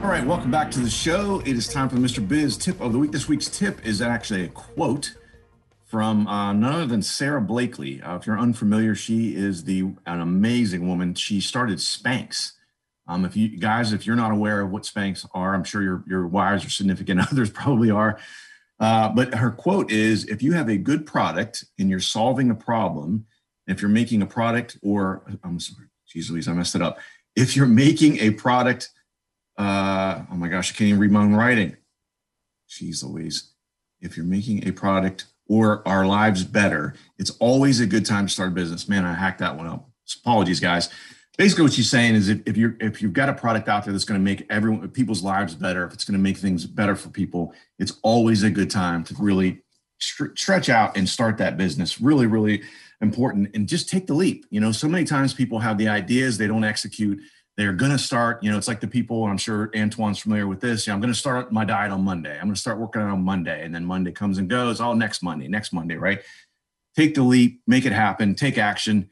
All 0.00 0.08
right, 0.08 0.24
welcome 0.24 0.52
back 0.52 0.70
to 0.70 0.78
the 0.78 0.88
show. 0.88 1.40
It 1.40 1.56
is 1.56 1.66
time 1.66 1.88
for 1.88 1.96
Mr. 1.96 2.26
Biz 2.26 2.56
tip 2.56 2.80
of 2.80 2.92
the 2.92 3.00
week. 3.00 3.10
This 3.10 3.26
week's 3.26 3.48
tip 3.48 3.84
is 3.84 4.00
actually 4.00 4.44
a 4.44 4.48
quote 4.48 5.16
from 5.86 6.28
uh, 6.28 6.52
none 6.52 6.72
other 6.72 6.86
than 6.86 7.02
Sara 7.02 7.40
Blakely. 7.40 8.00
Uh, 8.00 8.18
if 8.18 8.28
you're 8.28 8.38
unfamiliar, 8.38 8.94
she 8.94 9.34
is 9.34 9.64
the 9.64 9.80
an 10.06 10.20
amazing 10.20 10.86
woman. 10.86 11.16
She 11.16 11.40
started 11.40 11.78
Spanx. 11.78 12.52
Um, 13.08 13.24
if 13.24 13.36
you 13.36 13.58
guys, 13.58 13.92
if 13.92 14.06
you're 14.06 14.14
not 14.14 14.30
aware 14.30 14.60
of 14.60 14.70
what 14.70 14.84
Spanx 14.84 15.26
are, 15.34 15.52
I'm 15.52 15.64
sure 15.64 15.82
your 15.82 16.04
your 16.06 16.28
wives 16.28 16.64
or 16.64 16.70
significant 16.70 17.20
others 17.32 17.50
probably 17.50 17.90
are. 17.90 18.20
Uh, 18.82 19.08
but 19.08 19.32
her 19.34 19.52
quote 19.52 19.92
is: 19.92 20.24
"If 20.24 20.42
you 20.42 20.52
have 20.54 20.68
a 20.68 20.76
good 20.76 21.06
product 21.06 21.64
and 21.78 21.88
you're 21.88 22.00
solving 22.00 22.50
a 22.50 22.54
problem, 22.54 23.26
if 23.68 23.80
you're 23.80 23.88
making 23.88 24.22
a 24.22 24.26
product, 24.26 24.76
or 24.82 25.22
I'm 25.44 25.60
sorry, 25.60 25.86
geez 26.08 26.28
Louise, 26.30 26.48
I 26.48 26.52
messed 26.52 26.74
it 26.74 26.82
up. 26.82 26.98
If 27.36 27.56
you're 27.56 27.66
making 27.66 28.18
a 28.18 28.32
product, 28.32 28.90
uh, 29.56 30.22
oh 30.30 30.34
my 30.34 30.48
gosh, 30.48 30.72
I 30.72 30.74
can't 30.76 30.88
even 30.88 31.00
read 31.00 31.12
my 31.12 31.22
own 31.22 31.34
writing. 31.34 31.76
Jeez 32.68 33.04
Louise, 33.04 33.52
if 34.00 34.16
you're 34.16 34.26
making 34.26 34.66
a 34.66 34.72
product 34.72 35.26
or 35.46 35.86
our 35.86 36.04
lives 36.04 36.42
better, 36.42 36.94
it's 37.18 37.30
always 37.38 37.80
a 37.80 37.86
good 37.86 38.04
time 38.04 38.26
to 38.26 38.32
start 38.32 38.48
a 38.48 38.52
business. 38.52 38.88
Man, 38.88 39.04
I 39.04 39.14
hacked 39.14 39.38
that 39.38 39.56
one 39.56 39.68
up. 39.68 39.88
Apologies, 40.24 40.58
guys. 40.58 40.88
Basically, 41.38 41.62
what 41.62 41.72
she's 41.72 41.90
saying 41.90 42.14
is 42.14 42.28
if, 42.28 42.40
if 42.46 42.56
you're 42.56 42.76
if 42.80 43.00
you've 43.00 43.12
got 43.12 43.28
a 43.28 43.32
product 43.32 43.68
out 43.68 43.84
there 43.84 43.92
that's 43.92 44.04
going 44.04 44.20
to 44.20 44.24
make 44.24 44.46
everyone 44.50 44.88
people's 44.90 45.22
lives 45.22 45.54
better, 45.54 45.84
if 45.84 45.92
it's 45.92 46.04
going 46.04 46.16
to 46.18 46.22
make 46.22 46.36
things 46.36 46.66
better 46.66 46.94
for 46.94 47.08
people, 47.08 47.54
it's 47.78 47.94
always 48.02 48.42
a 48.42 48.50
good 48.50 48.70
time 48.70 49.02
to 49.04 49.14
really 49.18 49.62
stretch 49.98 50.68
out 50.68 50.96
and 50.96 51.08
start 51.08 51.38
that 51.38 51.56
business. 51.56 52.00
Really, 52.00 52.26
really 52.26 52.62
important, 53.00 53.54
and 53.54 53.68
just 53.68 53.88
take 53.88 54.06
the 54.06 54.14
leap. 54.14 54.46
You 54.50 54.60
know, 54.60 54.72
so 54.72 54.88
many 54.88 55.04
times 55.04 55.32
people 55.32 55.58
have 55.60 55.78
the 55.78 55.88
ideas, 55.88 56.38
they 56.38 56.46
don't 56.46 56.64
execute 56.64 57.20
they're 57.56 57.72
going 57.72 57.92
to 57.92 57.98
start, 57.98 58.42
you 58.42 58.50
know, 58.50 58.56
it's 58.56 58.68
like 58.68 58.80
the 58.80 58.88
people, 58.88 59.24
I'm 59.24 59.36
sure 59.36 59.70
Antoine's 59.74 60.18
familiar 60.18 60.46
with 60.46 60.60
this. 60.60 60.86
Know, 60.86 60.94
I'm 60.94 61.00
going 61.00 61.12
to 61.12 61.18
start 61.18 61.52
my 61.52 61.64
diet 61.64 61.92
on 61.92 62.02
Monday. 62.02 62.34
I'm 62.34 62.44
going 62.44 62.54
to 62.54 62.60
start 62.60 62.78
working 62.78 63.02
on 63.02 63.22
Monday. 63.22 63.64
And 63.64 63.74
then 63.74 63.84
Monday 63.84 64.10
comes 64.10 64.38
and 64.38 64.48
goes. 64.48 64.80
Oh, 64.80 64.94
next 64.94 65.22
Monday, 65.22 65.48
next 65.48 65.72
Monday, 65.72 65.96
right? 65.96 66.22
Take 66.96 67.14
the 67.14 67.22
leap, 67.22 67.60
make 67.66 67.84
it 67.84 67.92
happen, 67.92 68.34
take 68.34 68.56
action, 68.56 69.10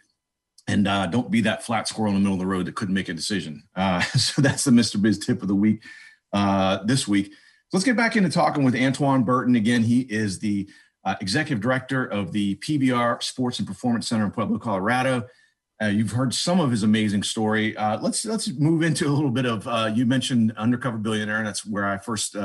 and 0.69 0.87
uh, 0.87 1.07
don't 1.07 1.31
be 1.31 1.41
that 1.43 1.63
flat 1.63 1.89
squirrel 1.89 2.11
in 2.11 2.15
the 2.15 2.21
middle 2.21 2.35
of 2.35 2.41
the 2.41 2.47
road 2.47 2.67
that 2.67 2.75
couldn't 2.75 2.95
make 2.95 3.09
a 3.09 3.15
decision. 3.15 3.63
Uh, 3.75 4.01
so 4.03 4.43
that's 4.43 4.65
the 4.65 4.71
Mr. 4.71 5.01
Biz 5.01 5.19
tip 5.19 5.43
of 5.43 5.49
the 5.49 5.55
week 5.55 5.83
uh, 6.33 6.79
this 6.85 7.09
week. 7.09 7.33
Let's 7.73 7.85
get 7.85 7.97
back 7.97 8.17
into 8.17 8.31
talking 8.31 8.65
with 8.65 8.75
Antoine 8.75 9.23
Burton. 9.23 9.55
Again, 9.55 9.83
he 9.83 10.01
is 10.01 10.39
the 10.41 10.69
uh, 11.05 11.15
executive 11.21 11.61
director 11.61 12.05
of 12.05 12.33
the 12.33 12.57
PBR 12.57 13.23
Sports 13.23 13.59
and 13.59 13.67
Performance 13.67 14.09
Center 14.09 14.25
in 14.25 14.31
Pueblo, 14.31 14.59
Colorado. 14.59 15.27
Uh, 15.83 15.87
you've 15.87 16.11
heard 16.11 16.35
some 16.35 16.61
of 16.61 16.71
his 16.71 16.83
amazing 16.83 17.23
story. 17.23 17.75
Uh, 17.77 17.99
let's 18.01 18.25
let's 18.27 18.53
move 18.59 18.83
into 18.83 19.09
a 19.09 19.13
little 19.13 19.31
bit 19.31 19.47
of. 19.47 19.67
You 19.97 20.05
mentioned 20.05 20.53
Undercover 20.59 20.99
Billionaire, 20.99 21.39
and 21.39 21.47
that's 21.47 21.65
where 21.65 21.87
I 21.87 21.97
first 21.97 22.37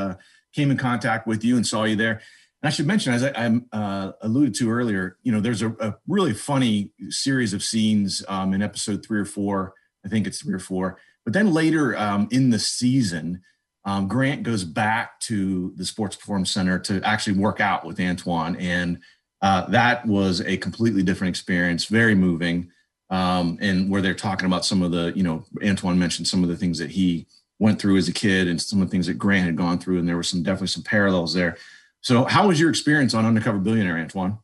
came 0.54 0.72
in 0.72 0.78
contact 0.78 1.28
with 1.28 1.44
you 1.44 1.58
and 1.58 1.68
saw 1.68 1.84
you 1.84 1.98
there. 1.98 2.22
And 2.66 2.72
I 2.72 2.74
should 2.74 2.88
mention, 2.88 3.14
as 3.14 3.24
I, 3.24 3.30
I 3.30 3.78
uh, 3.78 4.12
alluded 4.22 4.56
to 4.56 4.72
earlier, 4.72 5.18
you 5.22 5.32
know, 5.32 5.40
there's 5.40 5.62
a, 5.62 5.70
a 5.80 5.94
really 6.08 6.34
funny 6.34 6.90
series 7.10 7.54
of 7.54 7.62
scenes 7.62 8.26
um, 8.28 8.56
in 8.56 8.64
episode 8.64 9.06
three 9.06 9.20
or 9.20 9.26
four. 9.26 9.76
I 10.04 10.10
think 10.10 10.26
it's 10.26 10.42
three 10.42 10.56
or 10.56 10.60
four. 10.60 10.98
But 11.26 11.34
then 11.34 11.54
later 11.54 11.96
um, 11.96 12.28
in 12.32 12.50
the 12.50 12.58
season, 12.58 13.44
um, 13.86 14.08
Grant 14.08 14.42
goes 14.42 14.64
back 14.64 15.20
to 15.20 15.74
the 15.76 15.86
Sports 15.86 16.16
Performance 16.16 16.50
Center 16.50 16.80
to 16.80 17.04
actually 17.04 17.38
work 17.38 17.62
out 17.62 17.86
with 17.86 18.00
Antoine, 18.00 18.56
and 18.56 18.98
uh, 19.44 19.68
that 19.68 20.04
was 20.08 20.42
a 20.42 20.58
completely 20.58 21.04
different 21.04 21.30
experience. 21.30 21.86
Very 21.86 22.16
moving 22.16 22.72
um, 23.12 23.60
and 23.62 23.92
where 23.92 24.02
they're 24.02 24.16
talking 24.16 24.48
about 24.48 24.66
some 24.66 24.82
of 24.82 24.90
the, 24.90 25.14
you 25.16 25.22
know, 25.22 25.46
Antoine 25.64 26.00
mentioned 26.00 26.28
some 26.28 26.42
of 26.42 26.50
the 26.50 26.58
things 26.58 26.80
that 26.80 26.90
he 26.90 27.28
went 27.60 27.80
through 27.80 27.98
as 27.98 28.08
a 28.10 28.14
kid 28.14 28.48
and 28.48 28.60
some 28.60 28.82
of 28.82 28.88
the 28.88 28.92
things 28.92 29.06
that 29.06 29.20
Grant 29.20 29.46
had 29.46 29.56
gone 29.56 29.78
through, 29.78 30.00
and 30.00 30.10
there 30.10 30.16
were 30.16 30.24
some 30.24 30.42
definitely 30.42 30.66
some 30.66 30.82
parallels 30.82 31.36
there. 31.36 31.58
So, 32.06 32.24
how 32.26 32.48
was 32.48 32.60
your 32.60 32.70
experience 32.70 33.16
on 33.16 33.26
Undercover 33.26 33.58
Billionaire, 33.58 33.98
Antoine? 33.98 34.38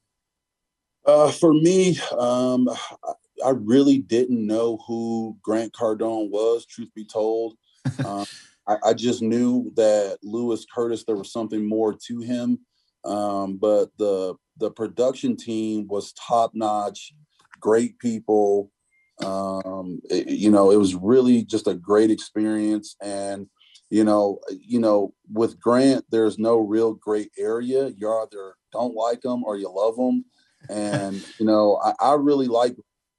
Uh, 1.05 1.29
for 1.29 1.53
me, 1.53 1.99
um, 2.17 2.67
I 3.45 3.51
really 3.51 3.99
didn't 3.99 4.43
know 4.47 4.79
who 4.87 5.37
Grant 5.43 5.71
Cardone 5.71 6.31
was. 6.31 6.65
Truth 6.65 6.89
be 6.95 7.05
told, 7.05 7.53
um, 8.05 8.25
I, 8.67 8.77
I, 8.83 8.93
just 8.95 9.21
knew 9.21 9.71
that 9.75 10.17
Lewis 10.23 10.65
Curtis 10.73 11.03
there 11.03 11.15
was 11.15 11.31
something 11.31 11.63
more 11.63 11.95
to 12.07 12.21
him. 12.21 12.57
Um, 13.05 13.57
but 13.57 13.89
the 13.99 14.33
the 14.57 14.71
production 14.71 15.37
team 15.37 15.87
was 15.87 16.13
top 16.13 16.55
notch 16.55 17.13
great 17.59 17.99
people. 17.99 18.71
Um, 19.23 20.01
it, 20.09 20.29
you 20.29 20.49
know, 20.49 20.71
it 20.71 20.77
was 20.77 20.95
really 20.95 21.43
just 21.43 21.67
a 21.67 21.75
great 21.75 22.09
experience. 22.09 22.95
And, 23.03 23.45
you 23.91 24.03
know, 24.03 24.39
you 24.49 24.79
know, 24.79 25.13
with 25.31 25.59
Grant, 25.59 26.05
there's 26.09 26.39
no 26.39 26.57
real 26.59 26.93
great 26.93 27.29
area. 27.37 27.89
You 27.89 28.11
either 28.11 28.55
don't 28.71 28.95
like 28.95 29.23
him 29.23 29.43
or 29.43 29.57
you 29.57 29.69
love 29.69 29.95
him. 29.97 30.25
And, 30.69 31.23
you 31.39 31.45
know, 31.45 31.79
I, 31.83 31.93
I 31.99 32.13
really 32.15 32.47
like, 32.47 32.75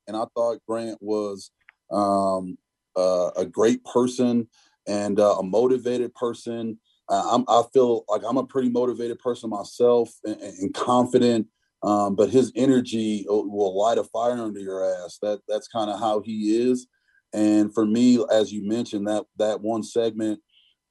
and 0.09 0.17
I 0.17 0.25
thought 0.35 0.65
Grant 0.67 0.99
was 1.01 1.51
um, 1.93 2.59
uh, 2.97 3.31
a 3.37 3.45
great 3.45 3.85
person 3.85 4.49
and 4.89 5.21
uh, 5.21 5.37
a 5.39 5.43
motivated 5.43 6.15
person. 6.15 6.79
Uh, 7.09 7.43
i 7.49 7.63
feel 7.75 8.05
like 8.09 8.23
I'm 8.27 8.39
a 8.39 8.47
pretty 8.47 8.71
motivated 8.71 9.19
person 9.19 9.51
myself 9.51 10.11
and, 10.25 10.41
and 10.41 10.73
confident 10.73 11.47
um, 11.83 12.15
but 12.15 12.31
his 12.31 12.53
energy 12.55 13.27
will 13.29 13.77
light 13.77 13.99
a 13.99 14.05
fire 14.05 14.39
under 14.39 14.61
your 14.61 14.85
ass. 14.85 15.19
That 15.21 15.41
that's 15.49 15.69
kind 15.69 15.91
of 15.91 15.99
how 15.99 16.21
he 16.21 16.71
is. 16.71 16.87
And 17.35 17.75
for 17.75 17.85
me, 17.85 18.25
as 18.31 18.53
you 18.53 18.67
mentioned, 18.67 19.09
that 19.09 19.25
that 19.39 19.61
one 19.61 19.83
segment 19.83 20.41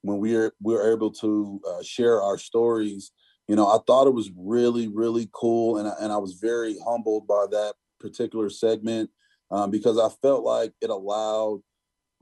when 0.01 0.19
we 0.19 0.35
are 0.35 0.53
we 0.61 0.75
are 0.75 0.91
able 0.91 1.11
to 1.11 1.61
uh, 1.67 1.83
share 1.83 2.21
our 2.21 2.37
stories, 2.37 3.11
you 3.47 3.55
know, 3.55 3.67
I 3.67 3.77
thought 3.85 4.07
it 4.07 4.13
was 4.13 4.31
really 4.35 4.87
really 4.87 5.29
cool, 5.31 5.77
and 5.77 5.87
I, 5.87 5.93
and 6.01 6.11
I 6.11 6.17
was 6.17 6.33
very 6.33 6.77
humbled 6.85 7.27
by 7.27 7.45
that 7.51 7.73
particular 7.99 8.49
segment 8.49 9.09
um, 9.51 9.71
because 9.71 9.97
I 9.97 10.09
felt 10.21 10.43
like 10.43 10.73
it 10.81 10.89
allowed 10.89 11.61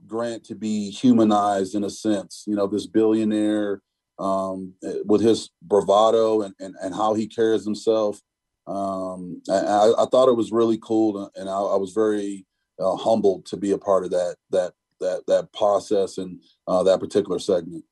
Grant 0.06 0.44
to 0.44 0.54
be 0.54 0.90
humanized 0.90 1.74
in 1.74 1.84
a 1.84 1.90
sense. 1.90 2.44
You 2.46 2.56
know, 2.56 2.66
this 2.66 2.86
billionaire 2.86 3.82
um, 4.18 4.74
eh, 4.82 5.00
with 5.04 5.20
his 5.20 5.50
bravado 5.62 6.42
and, 6.42 6.54
and 6.58 6.74
and 6.82 6.94
how 6.94 7.14
he 7.14 7.26
carries 7.26 7.64
himself 7.64 8.20
um, 8.70 9.42
I, 9.50 9.92
I, 9.98 10.06
thought 10.06 10.28
it 10.28 10.36
was 10.36 10.52
really 10.52 10.78
cool, 10.80 11.30
and 11.34 11.48
I, 11.48 11.58
I 11.58 11.76
was 11.76 11.92
very 11.92 12.46
uh, 12.78 12.94
humbled 12.94 13.46
to 13.46 13.56
be 13.56 13.72
a 13.72 13.78
part 13.78 14.04
of 14.04 14.10
that 14.10 14.36
that 14.50 14.74
that 15.00 15.24
that 15.26 15.52
process 15.52 16.18
and 16.18 16.40
uh, 16.66 16.82
that 16.82 17.00
particular 17.00 17.38
segment. 17.38 17.84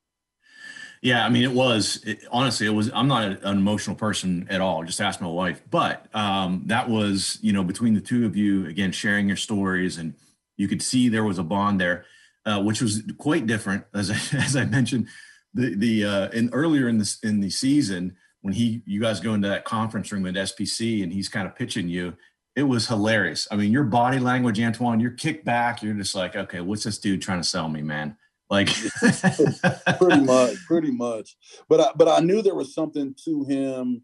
Yeah, 1.01 1.25
I 1.25 1.29
mean, 1.29 1.43
it 1.43 1.51
was 1.51 2.03
it, 2.05 2.19
honestly, 2.31 2.67
it 2.67 2.71
was. 2.71 2.91
I'm 2.93 3.07
not 3.07 3.23
an 3.23 3.57
emotional 3.57 3.95
person 3.95 4.47
at 4.49 4.59
all. 4.59 4.83
Just 4.83 4.99
ask 4.99 5.21
my 5.21 5.27
wife. 5.27 5.61
But 5.69 6.13
um, 6.13 6.63
that 6.65 6.89
was, 6.89 7.37
you 7.41 7.53
know, 7.53 7.63
between 7.63 7.93
the 7.93 8.01
two 8.01 8.25
of 8.25 8.35
you, 8.35 8.65
again, 8.67 8.91
sharing 8.91 9.27
your 9.27 9.37
stories, 9.37 9.97
and 9.97 10.13
you 10.57 10.67
could 10.67 10.81
see 10.81 11.07
there 11.07 11.23
was 11.23 11.39
a 11.39 11.43
bond 11.43 11.79
there, 11.79 12.05
uh, 12.45 12.61
which 12.61 12.81
was 12.81 13.01
quite 13.17 13.47
different. 13.47 13.85
As 13.93 14.11
I, 14.11 14.15
as 14.37 14.57
I 14.57 14.65
mentioned, 14.65 15.07
the 15.53 15.73
the 15.75 16.05
uh, 16.05 16.29
in 16.29 16.49
earlier 16.51 16.89
in 16.89 16.97
this 16.97 17.19
in 17.23 17.39
the 17.39 17.49
season, 17.49 18.17
when 18.41 18.53
he 18.53 18.81
you 18.85 18.99
guys 18.99 19.21
go 19.21 19.33
into 19.33 19.47
that 19.47 19.63
conference 19.63 20.11
room 20.11 20.25
at 20.25 20.33
SPC 20.33 21.01
and 21.01 21.13
he's 21.13 21.29
kind 21.29 21.47
of 21.47 21.55
pitching 21.55 21.87
you, 21.87 22.13
it 22.59 22.63
was 22.67 22.89
hilarious. 22.89 23.47
I 23.49 23.55
mean, 23.55 23.71
your 23.71 23.85
body 23.85 24.19
language, 24.19 24.59
Antoine, 24.59 24.99
you're 24.99 25.11
kicked 25.11 25.45
back. 25.45 25.81
You're 25.81 25.93
just 25.93 26.13
like, 26.13 26.35
okay, 26.35 26.59
what's 26.59 26.83
this 26.83 26.97
dude 26.97 27.21
trying 27.21 27.39
to 27.39 27.47
sell 27.47 27.69
me, 27.69 27.81
man? 27.81 28.17
Like, 28.49 28.67
pretty 29.97 30.19
much, 30.19 30.57
pretty 30.67 30.91
much. 30.91 31.37
But 31.69 31.79
I, 31.79 31.91
but 31.95 32.09
I 32.09 32.19
knew 32.19 32.41
there 32.41 32.55
was 32.55 32.73
something 32.73 33.15
to 33.23 33.45
him 33.45 34.03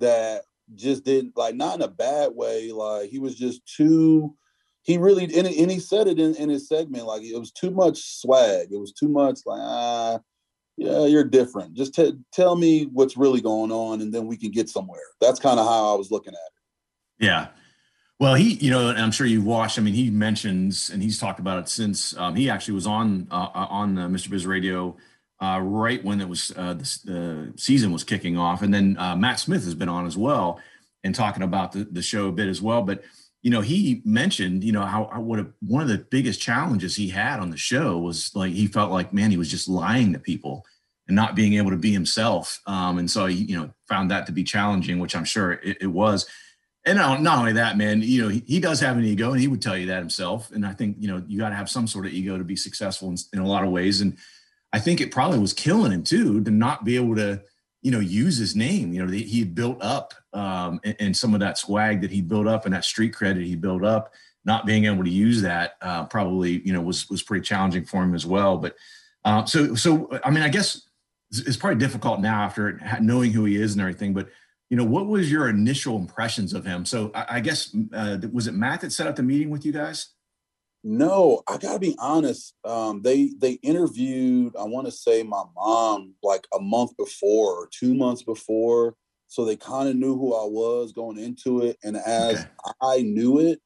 that 0.00 0.42
just 0.74 1.06
didn't 1.06 1.34
like, 1.34 1.54
not 1.54 1.76
in 1.76 1.82
a 1.82 1.88
bad 1.88 2.32
way. 2.34 2.72
Like 2.72 3.08
he 3.08 3.18
was 3.18 3.36
just 3.36 3.62
too. 3.66 4.36
He 4.82 4.98
really 4.98 5.24
and, 5.24 5.46
and 5.46 5.70
he 5.70 5.78
said 5.78 6.06
it 6.06 6.18
in, 6.18 6.34
in 6.34 6.50
his 6.50 6.68
segment 6.68 7.06
like 7.06 7.22
it 7.22 7.38
was 7.38 7.52
too 7.52 7.70
much 7.70 8.20
swag. 8.20 8.68
It 8.70 8.76
was 8.78 8.92
too 8.92 9.08
much 9.08 9.40
like 9.46 9.60
ah 9.62 10.18
yeah, 10.76 11.06
you're 11.06 11.24
different. 11.24 11.72
Just 11.72 11.94
t- 11.94 12.18
tell 12.34 12.54
me 12.54 12.90
what's 12.92 13.16
really 13.16 13.40
going 13.40 13.72
on, 13.72 14.02
and 14.02 14.12
then 14.12 14.26
we 14.26 14.36
can 14.36 14.50
get 14.50 14.68
somewhere. 14.68 15.00
That's 15.22 15.40
kind 15.40 15.58
of 15.58 15.66
how 15.66 15.94
I 15.94 15.96
was 15.96 16.10
looking 16.10 16.34
at 16.34 16.38
it. 16.38 17.24
Yeah. 17.24 17.48
Well, 18.20 18.34
he, 18.34 18.54
you 18.54 18.70
know, 18.70 18.90
and 18.90 18.98
I'm 18.98 19.10
sure 19.10 19.26
you've 19.26 19.44
watched. 19.44 19.78
I 19.78 19.82
mean, 19.82 19.94
he 19.94 20.10
mentions 20.10 20.88
and 20.90 21.02
he's 21.02 21.18
talked 21.18 21.40
about 21.40 21.58
it 21.58 21.68
since 21.68 22.16
um, 22.16 22.36
he 22.36 22.48
actually 22.48 22.74
was 22.74 22.86
on 22.86 23.26
uh, 23.30 23.48
uh 23.54 23.66
on 23.70 23.98
uh, 23.98 24.08
Mr. 24.08 24.30
Biz 24.30 24.46
Radio 24.46 24.96
uh, 25.40 25.60
right 25.60 26.02
when 26.04 26.20
it 26.20 26.28
was 26.28 26.52
uh, 26.56 26.74
the, 26.74 27.52
season 27.56 27.92
was 27.92 28.04
kicking 28.04 28.38
off, 28.38 28.62
and 28.62 28.72
then 28.72 28.94
Matt 28.94 29.40
Smith 29.40 29.64
has 29.64 29.74
been 29.74 29.88
on 29.88 30.06
as 30.06 30.16
well 30.16 30.60
and 31.02 31.14
talking 31.14 31.42
about 31.42 31.72
the, 31.72 31.84
the 31.84 32.02
show 32.02 32.28
a 32.28 32.32
bit 32.32 32.48
as 32.48 32.62
well. 32.62 32.82
But 32.82 33.04
you 33.42 33.50
know, 33.50 33.60
he 33.60 34.00
mentioned, 34.06 34.64
you 34.64 34.72
know, 34.72 34.86
how, 34.86 35.10
how 35.12 35.20
what 35.20 35.38
a, 35.38 35.46
one 35.60 35.82
of 35.82 35.88
the 35.88 35.98
biggest 35.98 36.40
challenges 36.40 36.96
he 36.96 37.08
had 37.08 37.40
on 37.40 37.50
the 37.50 37.58
show 37.58 37.98
was 37.98 38.34
like 38.34 38.52
he 38.52 38.66
felt 38.66 38.90
like, 38.90 39.12
man, 39.12 39.30
he 39.30 39.36
was 39.36 39.50
just 39.50 39.68
lying 39.68 40.14
to 40.14 40.18
people. 40.18 40.64
and 41.06 41.14
not 41.14 41.36
being 41.36 41.54
able 41.54 41.70
to 41.70 41.76
be 41.76 41.92
himself. 41.92 42.62
Um, 42.66 42.96
and 42.96 43.10
so 43.10 43.26
he, 43.26 43.36
you 43.36 43.56
know, 43.58 43.70
found 43.86 44.10
that 44.10 44.24
to 44.26 44.32
be 44.32 44.44
challenging, 44.44 44.98
which 44.98 45.14
I'm 45.14 45.26
sure 45.26 45.52
it, 45.52 45.76
it 45.82 45.86
was. 45.88 46.26
And 46.86 46.98
not, 46.98 47.38
only 47.38 47.54
that, 47.54 47.78
man, 47.78 48.02
you 48.02 48.22
know, 48.22 48.28
he, 48.28 48.42
he, 48.46 48.60
does 48.60 48.78
have 48.80 48.98
an 48.98 49.04
ego 49.04 49.32
and 49.32 49.40
he 49.40 49.48
would 49.48 49.62
tell 49.62 49.76
you 49.76 49.86
that 49.86 50.00
himself. 50.00 50.50
And 50.50 50.66
I 50.66 50.74
think, 50.74 50.96
you 51.00 51.08
know, 51.08 51.22
you 51.26 51.38
got 51.38 51.48
to 51.48 51.54
have 51.54 51.70
some 51.70 51.86
sort 51.86 52.04
of 52.04 52.12
ego 52.12 52.36
to 52.36 52.44
be 52.44 52.56
successful 52.56 53.08
in, 53.08 53.16
in 53.32 53.38
a 53.38 53.46
lot 53.46 53.64
of 53.64 53.70
ways. 53.70 54.02
And 54.02 54.18
I 54.70 54.80
think 54.80 55.00
it 55.00 55.10
probably 55.10 55.38
was 55.38 55.54
killing 55.54 55.92
him 55.92 56.02
too, 56.02 56.42
to 56.44 56.50
not 56.50 56.84
be 56.84 56.96
able 56.96 57.16
to, 57.16 57.42
you 57.80 57.90
know, 57.90 58.00
use 58.00 58.36
his 58.36 58.54
name, 58.54 58.92
you 58.92 59.04
know, 59.04 59.10
he 59.10 59.40
had 59.40 59.54
built 59.54 59.82
up 59.82 60.14
um, 60.32 60.80
and, 60.84 60.96
and, 61.00 61.16
some 61.16 61.32
of 61.34 61.40
that 61.40 61.58
swag 61.58 62.00
that 62.00 62.10
he 62.10 62.20
built 62.20 62.46
up 62.46 62.64
and 62.64 62.74
that 62.74 62.84
street 62.84 63.14
credit 63.14 63.46
he 63.46 63.56
built 63.56 63.84
up, 63.84 64.12
not 64.44 64.66
being 64.66 64.86
able 64.86 65.04
to 65.04 65.10
use 65.10 65.42
that 65.42 65.74
uh, 65.80 66.04
probably, 66.06 66.60
you 66.66 66.72
know, 66.72 66.80
was, 66.80 67.08
was 67.08 67.22
pretty 67.22 67.44
challenging 67.44 67.84
for 67.84 68.02
him 68.02 68.14
as 68.14 68.26
well. 68.26 68.56
But 68.56 68.74
uh, 69.24 69.44
so, 69.44 69.74
so, 69.74 70.08
I 70.24 70.30
mean, 70.30 70.42
I 70.42 70.48
guess 70.48 70.82
it's 71.30 71.56
probably 71.56 71.78
difficult 71.78 72.20
now 72.20 72.42
after 72.42 72.80
knowing 73.00 73.32
who 73.32 73.44
he 73.44 73.56
is 73.56 73.72
and 73.72 73.80
everything. 73.80 74.12
But 74.14 74.28
you 74.70 74.76
know, 74.76 74.84
what 74.84 75.06
was 75.06 75.30
your 75.30 75.48
initial 75.48 75.96
impressions 75.96 76.54
of 76.54 76.64
him? 76.64 76.84
So 76.84 77.10
I, 77.14 77.26
I 77.36 77.40
guess 77.40 77.74
uh, 77.92 78.18
was 78.32 78.46
it 78.46 78.54
Matt 78.54 78.80
that 78.80 78.92
set 78.92 79.06
up 79.06 79.16
the 79.16 79.22
meeting 79.22 79.50
with 79.50 79.64
you 79.64 79.72
guys? 79.72 80.08
No, 80.86 81.42
I 81.48 81.56
gotta 81.56 81.78
be 81.78 81.96
honest. 81.98 82.54
Um, 82.64 83.00
they 83.02 83.30
they 83.38 83.52
interviewed, 83.62 84.54
I 84.54 84.64
want 84.64 84.86
to 84.86 84.92
say 84.92 85.22
my 85.22 85.42
mom 85.54 86.14
like 86.22 86.46
a 86.54 86.60
month 86.60 86.94
before 86.98 87.54
or 87.54 87.68
two 87.72 87.94
months 87.94 88.22
before, 88.22 88.94
so 89.28 89.44
they 89.44 89.56
kind 89.56 89.88
of 89.88 89.96
knew 89.96 90.16
who 90.18 90.34
I 90.34 90.44
was 90.44 90.92
going 90.92 91.18
into 91.18 91.62
it. 91.62 91.78
And 91.82 91.96
as 91.96 92.40
okay. 92.40 92.48
I 92.82 93.00
knew 93.00 93.38
it, 93.38 93.60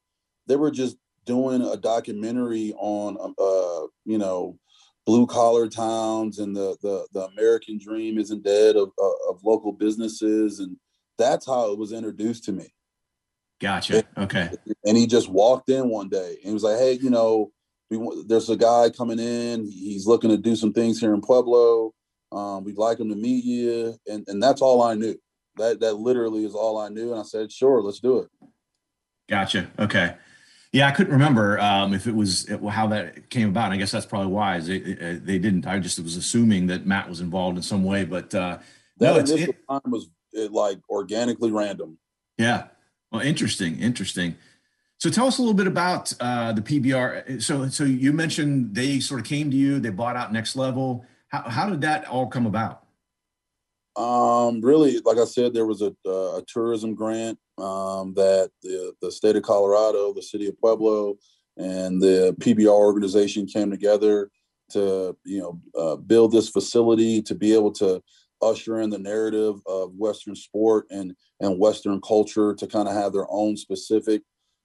they 0.47 0.55
were 0.55 0.71
just 0.71 0.95
doing 1.25 1.61
a 1.61 1.75
documentary 1.75 2.73
on, 2.77 3.17
um, 3.21 3.35
uh, 3.37 3.87
you 4.05 4.17
know, 4.17 4.57
blue 5.05 5.27
collar 5.27 5.67
towns 5.67 6.39
and 6.39 6.55
the, 6.55 6.77
the 6.81 7.05
the 7.13 7.25
American 7.25 7.77
dream 7.77 8.17
isn't 8.17 8.43
dead 8.43 8.77
of, 8.77 8.91
of 9.29 9.43
local 9.43 9.73
businesses 9.73 10.59
and 10.59 10.77
that's 11.19 11.45
how 11.45 11.71
it 11.71 11.77
was 11.77 11.91
introduced 11.91 12.45
to 12.45 12.51
me. 12.51 12.73
Gotcha. 13.59 14.03
Okay. 14.17 14.49
And 14.85 14.97
he 14.97 15.05
just 15.05 15.29
walked 15.29 15.69
in 15.69 15.89
one 15.89 16.09
day 16.09 16.37
and 16.37 16.45
he 16.45 16.53
was 16.53 16.63
like, 16.63 16.79
"Hey, 16.79 16.93
you 16.93 17.09
know, 17.09 17.51
we 17.91 18.23
there's 18.25 18.49
a 18.49 18.55
guy 18.55 18.89
coming 18.89 19.19
in. 19.19 19.69
He's 19.69 20.07
looking 20.07 20.29
to 20.29 20.37
do 20.37 20.55
some 20.55 20.73
things 20.73 20.99
here 20.99 21.13
in 21.13 21.21
Pueblo. 21.21 21.93
Um, 22.31 22.63
we'd 22.63 22.77
like 22.77 22.99
him 22.99 23.09
to 23.09 23.15
meet 23.15 23.43
you." 23.43 23.95
And 24.07 24.23
and 24.27 24.41
that's 24.41 24.61
all 24.61 24.81
I 24.81 24.95
knew. 24.95 25.15
That 25.57 25.81
that 25.81 25.95
literally 25.95 26.45
is 26.45 26.55
all 26.55 26.77
I 26.77 26.87
knew. 26.87 27.11
And 27.11 27.19
I 27.19 27.23
said, 27.23 27.51
"Sure, 27.51 27.81
let's 27.81 27.99
do 27.99 28.19
it." 28.19 28.29
Gotcha. 29.27 29.69
Okay. 29.77 30.15
Yeah, 30.71 30.87
I 30.87 30.91
couldn't 30.91 31.13
remember 31.13 31.59
um, 31.59 31.93
if 31.93 32.05
it 32.05 32.15
was 32.15 32.47
how 32.69 32.87
that 32.87 33.29
came 33.29 33.49
about. 33.49 33.71
I 33.71 33.77
guess 33.77 33.91
that's 33.91 34.05
probably 34.05 34.31
why 34.31 34.59
they, 34.59 34.79
they 34.79 35.39
didn't. 35.39 35.65
I 35.65 35.79
just 35.79 35.99
was 35.99 36.15
assuming 36.15 36.67
that 36.67 36.85
Matt 36.85 37.09
was 37.09 37.21
involved 37.21 37.57
in 37.57 37.63
some 37.63 37.83
way, 37.83 38.05
but 38.05 38.33
uh, 38.35 38.59
that 38.97 39.13
no, 39.13 39.17
initial 39.17 39.49
it, 39.49 39.67
time 39.67 39.81
was 39.87 40.09
it, 40.33 40.51
like 40.51 40.79
organically 40.89 41.51
random. 41.51 41.97
Yeah. 42.37 42.67
Well, 43.11 43.21
interesting. 43.21 43.79
Interesting. 43.79 44.35
So 44.97 45.09
tell 45.09 45.27
us 45.27 45.37
a 45.37 45.41
little 45.41 45.55
bit 45.55 45.67
about 45.67 46.13
uh, 46.19 46.51
the 46.51 46.61
PBR. 46.61 47.41
So, 47.41 47.69
so 47.69 47.85
you 47.85 48.11
mentioned 48.11 48.75
they 48.75 48.99
sort 48.99 49.21
of 49.21 49.25
came 49.25 49.49
to 49.49 49.55
you. 49.55 49.79
They 49.79 49.89
bought 49.89 50.17
out 50.17 50.33
Next 50.33 50.55
Level. 50.55 51.05
How, 51.29 51.41
how 51.49 51.69
did 51.69 51.81
that 51.81 52.05
all 52.07 52.27
come 52.27 52.45
about? 52.45 52.83
Um, 53.95 54.61
really, 54.61 54.99
like 55.05 55.17
I 55.17 55.25
said, 55.25 55.53
there 55.53 55.65
was 55.65 55.81
a, 55.81 55.93
a 56.09 56.43
tourism 56.47 56.95
grant 56.95 57.37
um, 57.57 58.13
that 58.15 58.51
the, 58.61 58.93
the 59.01 59.11
state 59.11 59.35
of 59.35 59.43
Colorado, 59.43 60.13
the 60.13 60.21
city 60.21 60.47
of 60.47 60.59
Pueblo, 60.59 61.17
and 61.57 62.01
the 62.01 62.35
PBR 62.39 62.69
organization 62.69 63.45
came 63.45 63.69
together 63.69 64.29
to 64.69 65.17
you 65.25 65.39
know 65.39 65.61
uh, 65.77 65.95
build 65.95 66.31
this 66.31 66.49
facility 66.49 67.21
to 67.23 67.35
be 67.35 67.53
able 67.53 67.71
to 67.71 68.01
usher 68.41 68.81
in 68.81 68.89
the 68.89 68.97
narrative 68.97 69.55
of 69.65 69.93
Western 69.95 70.35
sport 70.35 70.85
and 70.89 71.15
and 71.39 71.59
Western 71.59 72.01
culture 72.01 72.53
to 72.53 72.67
kind 72.67 72.87
of 72.87 72.93
have 72.93 73.13
their 73.13 73.27
own 73.29 73.57
specific 73.57 74.21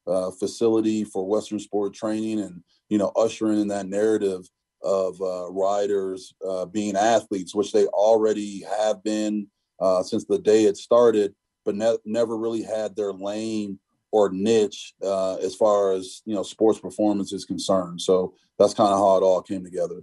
uh, 0.07 0.31
facility 0.31 1.05
for 1.05 1.27
Western 1.27 1.59
sport 1.59 1.95
training 1.95 2.41
and 2.41 2.63
you 2.89 2.99
know 2.99 3.13
ushering 3.17 3.61
in 3.61 3.69
that 3.69 3.87
narrative 3.87 4.49
of 4.83 5.21
uh, 5.21 5.51
riders 5.51 6.35
uh, 6.47 6.67
being 6.67 6.97
athletes, 6.97 7.55
which 7.55 7.73
they 7.73 7.87
already 7.87 8.63
have 8.79 9.03
been 9.03 9.47
uh, 9.81 10.03
since 10.03 10.25
the 10.27 10.39
day 10.39 10.65
it 10.65 10.77
started, 10.77 11.35
but 11.65 11.75
ne- 11.75 11.97
never 12.05 12.37
really 12.37 12.63
had 12.63 12.95
their 12.95 13.13
lane 13.13 13.79
or 14.13 14.31
niche 14.31 14.95
uh, 15.03 15.37
as 15.37 15.55
far 15.55 15.93
as 15.93 16.23
you 16.25 16.35
know 16.35 16.43
sports 16.43 16.79
performance 16.79 17.33
is 17.33 17.45
concerned. 17.45 18.01
So 18.01 18.35
that's 18.59 18.75
kind 18.75 18.93
of 18.93 18.99
how 18.99 19.17
it 19.17 19.23
all 19.23 19.43
came 19.43 19.65
together. 19.65 20.03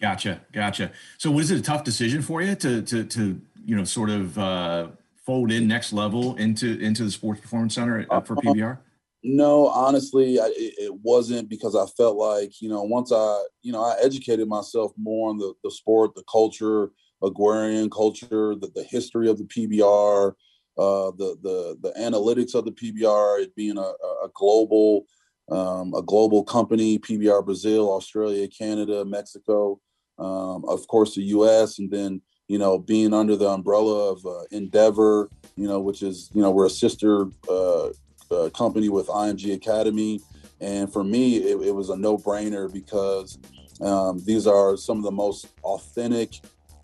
Gotcha, 0.00 0.40
gotcha. 0.52 0.92
So 1.18 1.30
was 1.30 1.50
it 1.50 1.58
a 1.58 1.62
tough 1.62 1.84
decision 1.84 2.22
for 2.22 2.40
you 2.40 2.54
to 2.56 2.82
to 2.82 3.04
to 3.04 3.40
you 3.64 3.76
know 3.76 3.84
sort 3.84 4.08
of 4.10 4.38
uh, 4.38 4.88
fold 5.26 5.52
in 5.52 5.68
next 5.68 5.92
level 5.92 6.36
into 6.36 6.78
into 6.80 7.04
the 7.04 7.10
sports 7.10 7.40
performance 7.40 7.74
center 7.74 8.06
uh, 8.10 8.20
for 8.20 8.36
PBR? 8.36 8.78
No, 9.22 9.68
honestly, 9.68 10.40
I, 10.40 10.46
it, 10.46 10.74
it, 10.78 10.94
wasn't 11.02 11.50
because 11.50 11.76
I 11.76 11.84
felt 11.94 12.16
like 12.16 12.62
you 12.62 12.70
know 12.70 12.82
once 12.82 13.12
I 13.12 13.44
you 13.60 13.72
know 13.72 13.84
I 13.84 13.96
educated 14.02 14.48
myself 14.48 14.92
more 14.96 15.28
on 15.28 15.36
the 15.36 15.52
the 15.62 15.70
sport, 15.70 16.14
the 16.14 16.24
culture, 16.30 16.90
agrarian 17.22 17.90
culture, 17.90 18.54
the, 18.54 18.70
the 18.74 18.84
history 18.84 19.28
of 19.28 19.36
the 19.36 19.44
PBR, 19.44 20.30
uh, 20.78 21.10
the 21.18 21.36
the 21.42 21.76
the 21.82 21.92
analytics 22.00 22.54
of 22.54 22.64
the 22.64 22.72
PBR, 22.72 23.42
it 23.42 23.54
being 23.54 23.76
a, 23.76 23.92
a 24.24 24.30
global 24.32 25.04
um, 25.50 25.92
a 25.94 26.00
global 26.00 26.42
company, 26.42 26.98
PBR 26.98 27.44
Brazil, 27.44 27.92
Australia, 27.92 28.48
Canada, 28.48 29.04
Mexico, 29.04 29.80
um, 30.20 30.64
of 30.68 30.86
course 30.86 31.14
the 31.14 31.22
U.S., 31.22 31.78
and 31.78 31.90
then 31.90 32.20
you 32.48 32.58
know 32.58 32.78
being 32.78 33.12
under 33.12 33.36
the 33.36 33.48
umbrella 33.48 34.12
of 34.12 34.24
uh, 34.26 34.42
Endeavor, 34.50 35.30
you 35.56 35.66
know, 35.66 35.80
which 35.80 36.02
is 36.02 36.30
you 36.34 36.42
know 36.42 36.50
we're 36.50 36.66
a 36.66 36.70
sister 36.70 37.26
uh, 37.48 37.88
uh, 38.30 38.50
company 38.50 38.88
with 38.88 39.06
IMG 39.08 39.54
Academy. 39.54 40.20
And 40.60 40.92
for 40.92 41.02
me, 41.02 41.38
it, 41.38 41.58
it 41.68 41.74
was 41.74 41.88
a 41.88 41.96
no 41.96 42.18
brainer 42.18 42.70
because 42.70 43.38
um, 43.80 44.20
these 44.24 44.46
are 44.46 44.76
some 44.76 44.98
of 44.98 45.04
the 45.04 45.10
most 45.10 45.48
authentic 45.64 46.34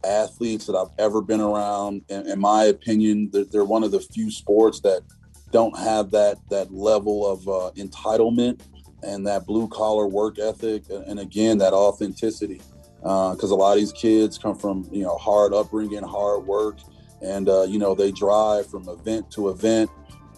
athletes 0.05 0.66
that 0.66 0.75
I've 0.75 0.92
ever 0.99 1.20
been 1.20 1.40
around. 1.40 2.03
In, 2.09 2.27
in 2.27 2.40
my 2.40 2.64
opinion, 2.64 3.29
they're, 3.33 3.44
they're, 3.44 3.64
one 3.64 3.85
of 3.85 3.90
the 3.90 4.01
few 4.01 4.31
sports 4.31 4.81
that 4.81 5.03
don't 5.51 5.77
have 5.79 6.11
that 6.11 6.38
that 6.49 6.72
level 6.72 7.27
of 7.27 7.46
uh, 7.49 7.70
entitlement 7.77 8.61
and 9.03 9.27
that 9.27 9.46
blue 9.46 9.68
collar 9.68 10.07
work 10.07 10.38
ethic, 10.38 10.85
and 10.90 11.20
again 11.20 11.59
that 11.59 11.72
authenticity. 11.72 12.61
Because 13.07 13.53
uh, 13.53 13.55
a 13.55 13.57
lot 13.57 13.75
of 13.75 13.79
these 13.79 13.92
kids 13.92 14.37
come 14.37 14.57
from 14.59 14.88
you 14.90 15.05
know 15.05 15.16
hard 15.16 15.53
upbringing, 15.53 16.03
hard 16.03 16.45
work, 16.45 16.79
and 17.23 17.49
uh, 17.49 17.62
you 17.62 17.79
know 17.79 17.95
they 17.95 18.11
drive 18.11 18.66
from 18.66 18.88
event 18.88 19.31
to 19.33 19.49
event. 19.51 19.88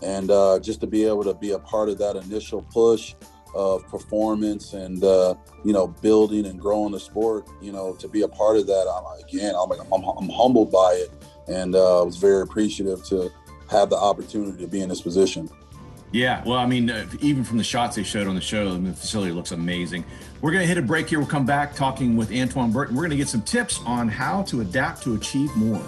And 0.03 0.31
uh, 0.31 0.61
just 0.61 0.81
to 0.83 0.87
be 0.87 1.05
able 1.05 1.25
to 1.25 1.35
be 1.35 1.53
a 1.53 1.59
part 1.59 1.89
of 1.89 1.97
that 1.99 2.17
initial 2.17 2.63
push 2.63 3.15
of 3.55 3.89
performance 3.89 4.75
and 4.75 5.03
uh, 5.03 5.35
you 5.65 5.73
know 5.73 5.89
building 5.89 6.45
and 6.45 6.61
growing 6.61 6.93
the 6.93 7.01
sport 7.01 7.49
you 7.63 7.73
know 7.73 7.95
to 7.95 8.07
be 8.07 8.21
a 8.21 8.29
part 8.29 8.59
of 8.59 8.67
that 8.67 8.87
I'm, 8.87 9.25
again 9.25 9.55
I'm, 9.55 9.73
I'm, 9.73 10.05
I'm 10.05 10.29
humbled 10.29 10.71
by 10.71 10.93
it. 10.93 11.11
And 11.49 11.75
uh, 11.75 12.03
I 12.03 12.05
was 12.05 12.19
very 12.19 12.43
appreciative 12.43 13.03
to 13.07 13.33
have 13.71 13.89
the 13.89 13.97
opportunity 13.97 14.63
to 14.63 14.69
be 14.69 14.83
in 14.83 14.91
this 14.91 15.01
position 15.01 15.49
yeah 16.12 16.42
well 16.44 16.59
i 16.59 16.66
mean 16.66 16.90
uh, 16.90 17.07
even 17.21 17.44
from 17.44 17.59
the 17.59 17.64
shots 17.64 17.97
they 17.97 18.03
showed 18.03 18.27
on 18.27 18.35
the 18.35 18.40
show 18.40 18.77
the 18.77 18.92
facility 18.92 19.33
looks 19.33 19.53
amazing 19.53 20.05
we're 20.40 20.53
going 20.53 20.62
to 20.62 20.68
hit 20.68 20.79
a 20.79 20.83
break 20.83 21.09
here 21.09 21.18
we'll 21.18 21.29
come 21.29 21.47
back 21.47 21.75
talking 21.75 22.16
with 22.16 22.33
antoine 22.33 22.73
burton 22.73 22.94
we're 22.94 23.03
going 23.03 23.11
to 23.11 23.16
get 23.16 23.29
some 23.29 23.42
tips 23.42 23.81
on 23.85 24.09
how 24.09 24.42
to 24.42 24.61
adapt 24.61 25.03
to 25.03 25.14
achieve 25.14 25.55
more 25.57 25.85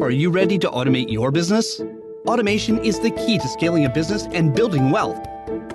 are 0.00 0.10
you 0.10 0.30
ready 0.30 0.58
to 0.58 0.68
automate 0.68 1.10
your 1.10 1.30
business 1.30 1.80
Automation 2.26 2.78
is 2.84 2.98
the 2.98 3.10
key 3.10 3.38
to 3.38 3.46
scaling 3.46 3.84
a 3.84 3.88
business 3.88 4.26
and 4.32 4.52
building 4.52 4.90
wealth. 4.90 5.24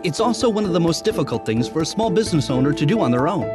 It's 0.04 0.20
also 0.20 0.50
one 0.50 0.66
of 0.66 0.74
the 0.74 0.82
most 0.82 1.06
difficult 1.06 1.46
things 1.46 1.70
for 1.70 1.82
a 1.82 1.86
small 1.86 2.10
business 2.10 2.50
owner 2.50 2.74
to 2.74 2.86
do 2.86 3.00
on 3.00 3.10
their 3.10 3.30
own. 3.30 3.46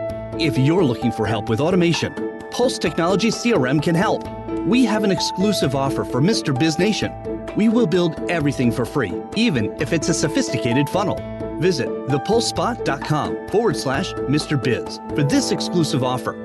If 0.40 0.57
you're 0.57 0.83
looking 0.83 1.12
for 1.12 1.27
help 1.27 1.51
with 1.51 1.61
automation, 1.61 2.14
Pulse 2.51 2.79
Technology 2.79 3.29
CRM 3.29 3.83
can 3.83 3.94
help. 3.94 4.27
We 4.66 4.87
have 4.87 5.05
an 5.05 5.11
exclusive 5.11 5.75
offer 5.75 6.05
for 6.05 6.22
Mr. 6.22 6.59
Biz 6.59 6.79
Nation. 6.79 7.12
We 7.57 7.69
will 7.69 7.87
build 7.87 8.31
everything 8.31 8.71
for 8.71 8.85
free, 8.85 9.14
even 9.35 9.75
if 9.81 9.92
it's 9.92 10.09
a 10.09 10.14
sophisticated 10.14 10.88
funnel. 10.88 11.16
Visit 11.59 11.88
thepulsespot.com 11.88 13.49
forward 13.49 13.77
slash 13.77 14.12
Mr. 14.12 14.62
Biz 14.62 14.99
for 15.16 15.23
this 15.23 15.51
exclusive 15.53 16.05
offer. 16.05 16.42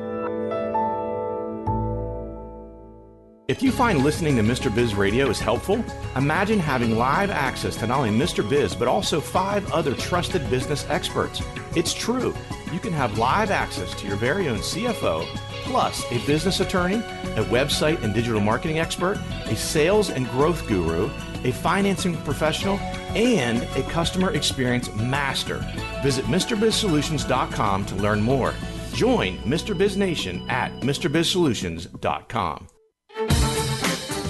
If 3.50 3.62
you 3.62 3.74
find 3.74 4.02
listening 4.02 4.38
to 4.38 4.44
Mr. 4.44 4.74
Biz 4.74 4.96
Radio 4.96 5.30
is 5.30 5.38
helpful, 5.38 5.84
imagine 6.16 6.58
having 6.58 6.98
live 6.98 7.30
access 7.30 7.76
to 7.78 7.88
not 7.88 8.00
only 8.00 8.18
Mr. 8.18 8.50
Biz, 8.50 8.74
but 8.76 8.88
also 8.88 9.20
five 9.20 9.70
other 9.74 9.94
trusted 9.94 10.50
business 10.50 10.90
experts. 10.90 11.42
It's 11.76 11.94
true. 11.94 12.34
You 12.72 12.80
can 12.80 12.94
have 12.94 13.18
live 13.18 13.52
access 13.52 13.94
to 13.96 14.08
your 14.08 14.16
very 14.16 14.48
own 14.48 14.60
CFO, 14.60 15.28
plus 15.72 16.04
a 16.12 16.24
business 16.28 16.60
attorney, 16.60 16.98
a 16.98 17.44
website 17.46 18.04
and 18.04 18.14
digital 18.14 18.42
marketing 18.42 18.78
expert, 18.78 19.18
a 19.46 19.56
sales 19.56 20.10
and 20.10 20.30
growth 20.32 20.68
guru, 20.68 21.10
a 21.46 21.52
financing 21.52 22.16
professional, 22.18 22.78
and 23.16 23.64
a 23.78 23.90
customer 23.90 24.34
experience 24.34 24.94
master. 24.96 25.66
Visit 26.04 26.26
MrBizSolutions.com 26.26 27.86
to 27.86 27.96
learn 27.96 28.22
more. 28.22 28.54
Join 28.94 29.38
Mr. 29.40 29.76
Biz 29.76 29.98
Nation 29.98 30.48
at 30.50 30.72
MrBizSolutions.com. 30.82 32.68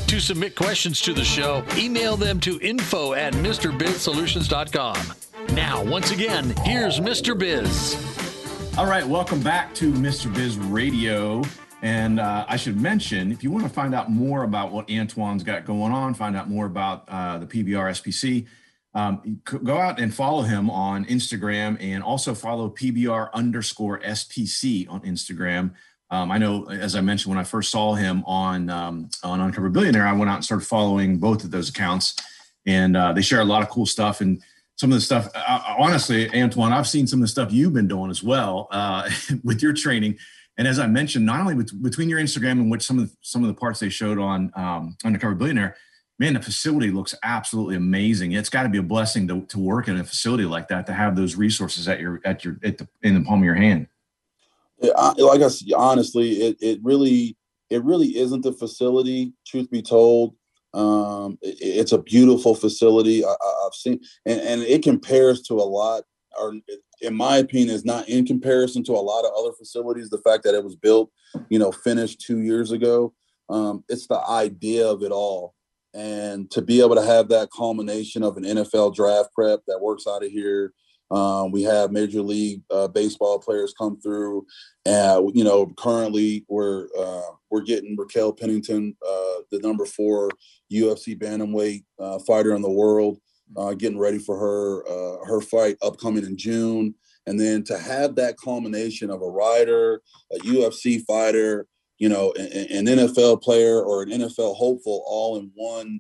To 0.07 0.19
submit 0.19 0.55
questions 0.55 1.01
to 1.01 1.13
the 1.13 1.23
show, 1.23 1.63
email 1.75 2.17
them 2.17 2.39
to 2.41 2.59
info 2.61 3.13
at 3.13 3.33
MrBizSolutions.com. 3.33 5.55
Now, 5.55 5.83
once 5.83 6.11
again, 6.11 6.53
here's 6.63 6.99
Mr. 6.99 7.37
Biz. 7.37 8.20
All 8.77 8.85
right, 8.85 9.05
welcome 9.05 9.41
back 9.41 9.75
to 9.75 9.91
Mr. 9.91 10.33
Biz 10.33 10.57
Radio. 10.57 11.43
And 11.81 12.21
uh, 12.21 12.45
I 12.47 12.55
should 12.55 12.79
mention, 12.79 13.29
if 13.31 13.43
you 13.43 13.51
want 13.51 13.65
to 13.65 13.69
find 13.69 13.93
out 13.93 14.09
more 14.09 14.43
about 14.43 14.71
what 14.71 14.89
Antoine's 14.89 15.43
got 15.43 15.65
going 15.65 15.91
on, 15.91 16.13
find 16.13 16.37
out 16.37 16.49
more 16.49 16.67
about 16.67 17.03
uh, 17.09 17.37
the 17.37 17.45
PBR 17.45 17.91
SPC, 17.91 18.47
um, 18.93 19.41
go 19.43 19.77
out 19.77 19.99
and 19.99 20.13
follow 20.13 20.41
him 20.43 20.69
on 20.69 21.03
Instagram 21.05 21.77
and 21.81 22.01
also 22.01 22.33
follow 22.33 22.69
PBR 22.69 23.31
underscore 23.33 23.99
SPC 23.99 24.89
on 24.89 25.01
Instagram. 25.01 25.73
Um, 26.09 26.31
I 26.31 26.37
know, 26.37 26.69
as 26.69 26.95
I 26.95 27.01
mentioned, 27.01 27.35
when 27.35 27.39
I 27.39 27.43
first 27.43 27.71
saw 27.71 27.93
him 27.93 28.23
on 28.25 28.69
um, 28.69 29.09
on 29.21 29.41
Uncover 29.41 29.69
Billionaire, 29.69 30.07
I 30.07 30.13
went 30.13 30.29
out 30.29 30.35
and 30.35 30.45
started 30.45 30.65
following 30.65 31.17
both 31.19 31.43
of 31.43 31.51
those 31.51 31.69
accounts, 31.69 32.15
and 32.65 32.95
uh, 32.95 33.11
they 33.11 33.21
share 33.21 33.41
a 33.41 33.45
lot 33.45 33.63
of 33.63 33.69
cool 33.69 33.85
stuff. 33.85 34.21
And 34.21 34.41
some 34.81 34.91
of 34.91 34.95
the 34.95 35.01
stuff, 35.01 35.29
uh, 35.35 35.61
honestly, 35.77 36.27
Antoine, 36.33 36.73
I've 36.73 36.87
seen 36.87 37.05
some 37.05 37.19
of 37.19 37.21
the 37.21 37.27
stuff 37.27 37.53
you've 37.53 37.71
been 37.71 37.87
doing 37.87 38.09
as 38.09 38.23
well 38.23 38.67
uh, 38.71 39.07
with 39.43 39.61
your 39.61 39.73
training. 39.73 40.17
And 40.57 40.67
as 40.67 40.79
I 40.79 40.87
mentioned, 40.87 41.23
not 41.23 41.39
only 41.39 41.63
between 41.83 42.09
your 42.09 42.19
Instagram 42.19 42.53
and 42.53 42.71
which 42.71 42.81
some 42.81 42.97
of 42.97 43.07
the, 43.07 43.15
some 43.21 43.43
of 43.43 43.47
the 43.47 43.53
parts 43.53 43.79
they 43.79 43.89
showed 43.89 44.17
on 44.17 44.51
um, 44.55 44.97
Undercover 45.05 45.35
Billionaire, 45.35 45.75
man, 46.17 46.33
the 46.33 46.41
facility 46.41 46.89
looks 46.89 47.13
absolutely 47.21 47.75
amazing. 47.75 48.31
It's 48.31 48.49
got 48.49 48.63
to 48.63 48.69
be 48.69 48.79
a 48.79 48.83
blessing 48.83 49.27
to, 49.27 49.45
to 49.49 49.59
work 49.59 49.87
in 49.87 49.99
a 49.99 50.03
facility 50.03 50.45
like 50.45 50.67
that 50.69 50.87
to 50.87 50.93
have 50.93 51.15
those 51.15 51.35
resources 51.35 51.87
at 51.87 51.99
your 51.99 52.19
at 52.25 52.43
your 52.43 52.57
at 52.63 52.79
the 52.79 52.87
in 53.03 53.13
the 53.13 53.21
palm 53.21 53.41
of 53.41 53.45
your 53.45 53.53
hand. 53.53 53.85
Yeah, 54.79 54.93
like 54.95 55.41
I 55.41 55.49
said, 55.49 55.73
honestly, 55.75 56.41
it 56.41 56.57
it 56.59 56.79
really 56.81 57.37
it 57.69 57.83
really 57.83 58.17
isn't 58.17 58.41
the 58.41 58.51
facility. 58.51 59.33
Truth 59.45 59.69
be 59.69 59.83
told, 59.83 60.33
um, 60.73 61.37
it, 61.41 61.57
it's 61.59 61.91
a 61.91 62.01
beautiful 62.01 62.55
facility. 62.55 63.25
I, 63.25 63.35
have 63.63 63.73
seen, 63.73 63.99
and, 64.25 64.39
and 64.41 64.61
it 64.61 64.83
compares 64.83 65.41
to 65.43 65.55
a 65.55 65.63
lot, 65.63 66.03
or 66.39 66.55
in 67.01 67.15
my 67.15 67.37
opinion, 67.37 67.69
is 67.69 67.85
not 67.85 68.07
in 68.07 68.25
comparison 68.25 68.83
to 68.85 68.93
a 68.93 69.01
lot 69.01 69.25
of 69.25 69.31
other 69.37 69.53
facilities. 69.57 70.09
The 70.09 70.19
fact 70.19 70.43
that 70.43 70.55
it 70.55 70.63
was 70.63 70.75
built, 70.75 71.11
you 71.49 71.59
know, 71.59 71.71
finished 71.71 72.21
two 72.21 72.41
years 72.41 72.71
ago, 72.71 73.13
um, 73.49 73.83
it's 73.89 74.07
the 74.07 74.21
idea 74.27 74.87
of 74.87 75.03
it 75.03 75.11
all 75.11 75.53
and 75.93 76.49
to 76.51 76.61
be 76.61 76.81
able 76.81 76.95
to 76.95 77.05
have 77.05 77.27
that 77.29 77.49
culmination 77.55 78.23
of 78.23 78.37
an 78.37 78.43
NFL 78.43 78.95
draft 78.95 79.29
prep 79.33 79.61
that 79.67 79.81
works 79.81 80.05
out 80.07 80.23
of 80.23 80.31
here. 80.31 80.73
Um, 81.11 81.51
we 81.51 81.63
have 81.63 81.91
Major 81.91 82.21
League 82.21 82.61
uh, 82.71 82.87
Baseball 82.87 83.37
players 83.39 83.73
come 83.77 83.99
through, 83.99 84.45
and 84.85 85.29
you 85.35 85.43
know 85.43 85.71
currently 85.77 86.45
we're 86.47 86.87
uh, 86.97 87.31
we're 87.49 87.61
getting 87.61 87.97
Raquel 87.97 88.31
Pennington, 88.31 88.95
uh, 89.05 89.41
the 89.51 89.59
number 89.61 89.85
four 89.85 90.29
UFC 90.71 91.17
bantamweight 91.17 91.83
uh, 91.99 92.19
fighter 92.19 92.55
in 92.55 92.61
the 92.61 92.71
world, 92.71 93.19
uh, 93.57 93.73
getting 93.73 93.99
ready 93.99 94.19
for 94.19 94.37
her 94.37 95.25
her 95.25 95.41
fight 95.41 95.77
upcoming 95.81 96.25
in 96.25 96.37
June, 96.37 96.95
and 97.27 97.39
then 97.39 97.63
to 97.65 97.77
have 97.77 98.15
that 98.15 98.37
culmination 98.37 99.09
of 99.09 99.21
a 99.21 99.29
rider, 99.29 100.01
a 100.31 100.37
UFC 100.39 101.03
fighter, 101.05 101.67
you 101.97 102.09
know, 102.09 102.33
an, 102.37 102.87
an 102.87 102.97
NFL 102.97 103.41
player 103.41 103.81
or 103.81 104.03
an 104.03 104.09
NFL 104.09 104.55
hopeful 104.55 105.03
all 105.05 105.37
in 105.37 105.51
one 105.55 105.99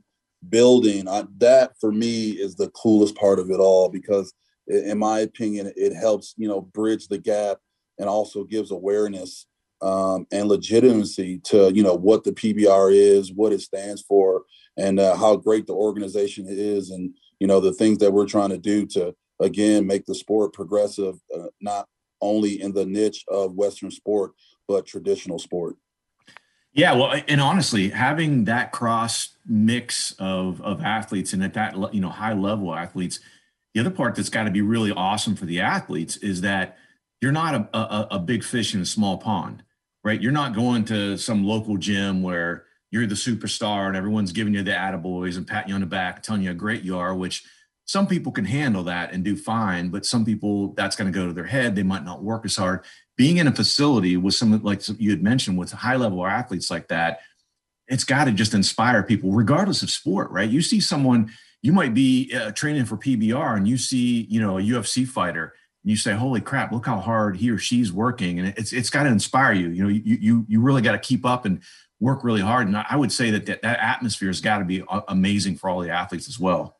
building. 0.49 1.07
I, 1.07 1.25
that 1.37 1.73
for 1.79 1.91
me 1.91 2.31
is 2.31 2.55
the 2.55 2.69
coolest 2.69 3.15
part 3.15 3.39
of 3.39 3.51
it 3.51 3.59
all 3.59 3.89
because, 3.89 4.33
in 4.67 4.97
my 4.97 5.19
opinion, 5.19 5.71
it 5.75 5.93
helps 5.93 6.33
you 6.37 6.47
know 6.47 6.61
bridge 6.61 7.07
the 7.07 7.17
gap 7.17 7.57
and 7.97 8.09
also 8.09 8.43
gives 8.43 8.71
awareness 8.71 9.45
um, 9.81 10.27
and 10.31 10.47
legitimacy 10.47 11.39
to 11.45 11.71
you 11.73 11.83
know 11.83 11.95
what 11.95 12.23
the 12.23 12.31
PBR 12.31 12.93
is, 12.93 13.33
what 13.33 13.53
it 13.53 13.61
stands 13.61 14.01
for, 14.01 14.43
and 14.77 14.99
uh, 14.99 15.15
how 15.15 15.35
great 15.35 15.67
the 15.67 15.73
organization 15.73 16.45
is, 16.47 16.91
and 16.91 17.13
you 17.39 17.47
know 17.47 17.59
the 17.59 17.73
things 17.73 17.97
that 17.99 18.11
we're 18.11 18.27
trying 18.27 18.49
to 18.49 18.57
do 18.57 18.85
to 18.87 19.15
again 19.39 19.87
make 19.87 20.05
the 20.05 20.15
sport 20.15 20.53
progressive, 20.53 21.15
uh, 21.35 21.47
not 21.59 21.87
only 22.21 22.61
in 22.61 22.73
the 22.73 22.85
niche 22.85 23.25
of 23.27 23.53
Western 23.53 23.91
sport 23.91 24.33
but 24.67 24.85
traditional 24.85 25.39
sport. 25.39 25.75
Yeah, 26.73 26.93
well, 26.93 27.21
and 27.27 27.41
honestly, 27.41 27.89
having 27.89 28.45
that 28.45 28.71
cross 28.71 29.35
mix 29.45 30.13
of 30.19 30.61
of 30.61 30.81
athletes 30.81 31.33
and 31.33 31.43
at 31.43 31.53
that 31.55 31.93
you 31.93 31.99
know 31.99 32.09
high 32.09 32.33
level 32.33 32.73
athletes, 32.73 33.19
the 33.73 33.81
other 33.81 33.89
part 33.89 34.15
that's 34.15 34.29
got 34.29 34.43
to 34.43 34.51
be 34.51 34.61
really 34.61 34.91
awesome 34.91 35.35
for 35.35 35.45
the 35.45 35.59
athletes 35.61 36.17
is 36.17 36.41
that 36.41 36.77
you're 37.21 37.31
not 37.31 37.55
a, 37.55 37.77
a, 37.77 38.07
a 38.11 38.19
big 38.19 38.43
fish 38.43 38.73
in 38.73 38.81
a 38.81 38.85
small 38.85 39.17
pond, 39.17 39.63
right? 40.03 40.21
You're 40.21 40.31
not 40.31 40.55
going 40.55 40.85
to 40.85 41.17
some 41.17 41.45
local 41.45 41.77
gym 41.77 42.21
where 42.21 42.65
you're 42.89 43.07
the 43.07 43.15
superstar 43.15 43.87
and 43.87 43.95
everyone's 43.95 44.31
giving 44.31 44.53
you 44.53 44.63
the 44.63 44.71
attaboys 44.71 45.37
and 45.37 45.47
patting 45.47 45.69
you 45.69 45.75
on 45.75 45.81
the 45.81 45.87
back, 45.87 46.21
telling 46.23 46.41
you 46.41 46.49
how 46.49 46.55
great 46.55 46.83
you 46.83 46.97
are, 46.97 47.15
which 47.15 47.45
some 47.85 48.07
people 48.07 48.31
can 48.31 48.45
handle 48.45 48.83
that 48.83 49.13
and 49.13 49.23
do 49.23 49.35
fine, 49.35 49.89
but 49.89 50.05
some 50.05 50.25
people 50.25 50.73
that's 50.73 50.95
going 50.95 51.11
to 51.11 51.17
go 51.17 51.27
to 51.27 51.33
their 51.33 51.45
head. 51.45 51.75
They 51.75 51.83
might 51.83 52.03
not 52.03 52.23
work 52.23 52.45
as 52.45 52.55
hard 52.55 52.83
being 53.21 53.37
in 53.37 53.45
a 53.45 53.51
facility 53.51 54.17
with 54.17 54.33
some 54.33 54.63
like 54.63 54.81
you 54.99 55.11
had 55.11 55.21
mentioned 55.21 55.55
with 55.55 55.71
high 55.71 55.95
level 55.95 56.25
athletes 56.25 56.71
like 56.71 56.87
that 56.87 57.19
it's 57.87 58.03
got 58.03 58.25
to 58.25 58.31
just 58.31 58.55
inspire 58.55 59.03
people 59.03 59.31
regardless 59.31 59.83
of 59.83 59.91
sport 59.91 60.31
right 60.31 60.49
you 60.49 60.59
see 60.59 60.79
someone 60.79 61.31
you 61.61 61.73
might 61.73 61.93
be 61.93 62.33
uh, 62.35 62.51
training 62.51 62.85
for 62.85 62.97
pbr 62.97 63.55
and 63.55 63.67
you 63.67 63.77
see 63.77 64.25
you 64.29 64.41
know 64.41 64.57
a 64.57 64.61
ufc 64.61 65.07
fighter 65.07 65.53
and 65.83 65.91
you 65.91 65.97
say 65.97 66.13
holy 66.13 66.41
crap 66.41 66.71
look 66.71 66.85
how 66.85 66.99
hard 66.99 67.37
he 67.37 67.49
or 67.49 67.57
she's 67.57 67.91
working. 67.91 68.39
And 68.39 68.53
it's 68.57 68.71
it's 68.73 68.89
got 68.89 69.03
to 69.03 69.09
inspire 69.09 69.53
you 69.53 69.69
you 69.69 69.83
know 69.83 69.89
you 69.89 70.01
you, 70.05 70.45
you 70.47 70.61
really 70.61 70.81
got 70.81 70.93
to 70.93 70.99
keep 70.99 71.25
up 71.25 71.45
and 71.45 71.61
work 71.99 72.23
really 72.23 72.41
hard. 72.41 72.67
And 72.67 72.77
i 72.77 72.95
would 72.95 73.11
say 73.11 73.31
that 73.31 73.45
that, 73.45 73.61
that 73.61 73.79
atmosphere 73.79 74.29
has 74.29 74.41
got 74.41 74.59
to 74.59 74.65
be 74.65 74.83
amazing 75.07 75.57
for 75.57 75.69
all 75.69 75.81
the 75.81 75.89
athletes 75.89 76.27
as 76.27 76.39
well. 76.39 76.77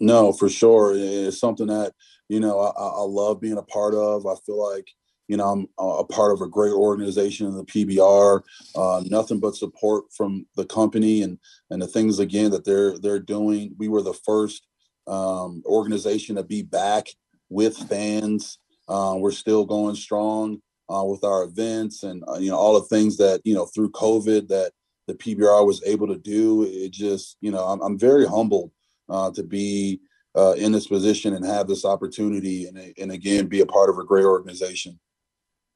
No 0.00 0.32
for 0.32 0.48
sure. 0.48 0.92
It's 0.94 1.38
something 1.38 1.66
that 1.66 1.92
you 2.28 2.40
know 2.40 2.58
I, 2.58 2.70
I 2.70 3.02
love 3.02 3.40
being 3.40 3.58
a 3.58 3.62
part 3.62 3.94
of. 3.94 4.26
I 4.26 4.34
feel 4.46 4.72
like 4.72 4.88
you 5.28 5.36
know, 5.36 5.48
I'm 5.48 5.68
a 5.78 6.04
part 6.04 6.32
of 6.32 6.42
a 6.42 6.48
great 6.48 6.72
organization 6.72 7.46
in 7.46 7.54
the 7.54 7.64
PBR. 7.64 8.42
Uh, 8.74 9.02
nothing 9.06 9.40
but 9.40 9.56
support 9.56 10.04
from 10.12 10.46
the 10.56 10.66
company 10.66 11.22
and 11.22 11.38
and 11.70 11.80
the 11.80 11.86
things 11.86 12.18
again 12.18 12.50
that 12.50 12.64
they're 12.64 12.98
they're 12.98 13.20
doing. 13.20 13.74
We 13.78 13.88
were 13.88 14.02
the 14.02 14.18
first 14.24 14.66
um, 15.06 15.62
organization 15.66 16.36
to 16.36 16.42
be 16.42 16.62
back 16.62 17.08
with 17.48 17.76
fans. 17.88 18.58
Uh, 18.88 19.14
we're 19.18 19.32
still 19.32 19.64
going 19.64 19.94
strong 19.94 20.60
uh, 20.92 21.04
with 21.04 21.24
our 21.24 21.44
events 21.44 22.02
and 22.02 22.22
uh, 22.28 22.38
you 22.38 22.50
know 22.50 22.58
all 22.58 22.74
the 22.74 22.86
things 22.86 23.16
that 23.16 23.40
you 23.44 23.54
know 23.54 23.66
through 23.66 23.90
COVID 23.92 24.48
that 24.48 24.72
the 25.06 25.14
PBR 25.14 25.66
was 25.66 25.82
able 25.84 26.06
to 26.08 26.18
do. 26.18 26.64
It 26.64 26.92
just 26.92 27.38
you 27.40 27.50
know 27.50 27.64
I'm, 27.64 27.80
I'm 27.80 27.98
very 27.98 28.26
humbled 28.26 28.72
uh, 29.08 29.30
to 29.32 29.42
be 29.42 30.00
uh, 30.36 30.52
in 30.58 30.72
this 30.72 30.86
position 30.86 31.34
and 31.34 31.46
have 31.46 31.66
this 31.66 31.86
opportunity 31.86 32.66
and, 32.66 32.92
and 32.98 33.12
again 33.12 33.46
be 33.46 33.60
a 33.60 33.66
part 33.66 33.88
of 33.88 33.98
a 33.98 34.04
great 34.04 34.24
organization 34.24 34.98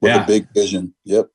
with 0.00 0.10
yeah. 0.10 0.24
a 0.24 0.26
big 0.26 0.48
vision. 0.52 0.94
Yep. 1.04 1.30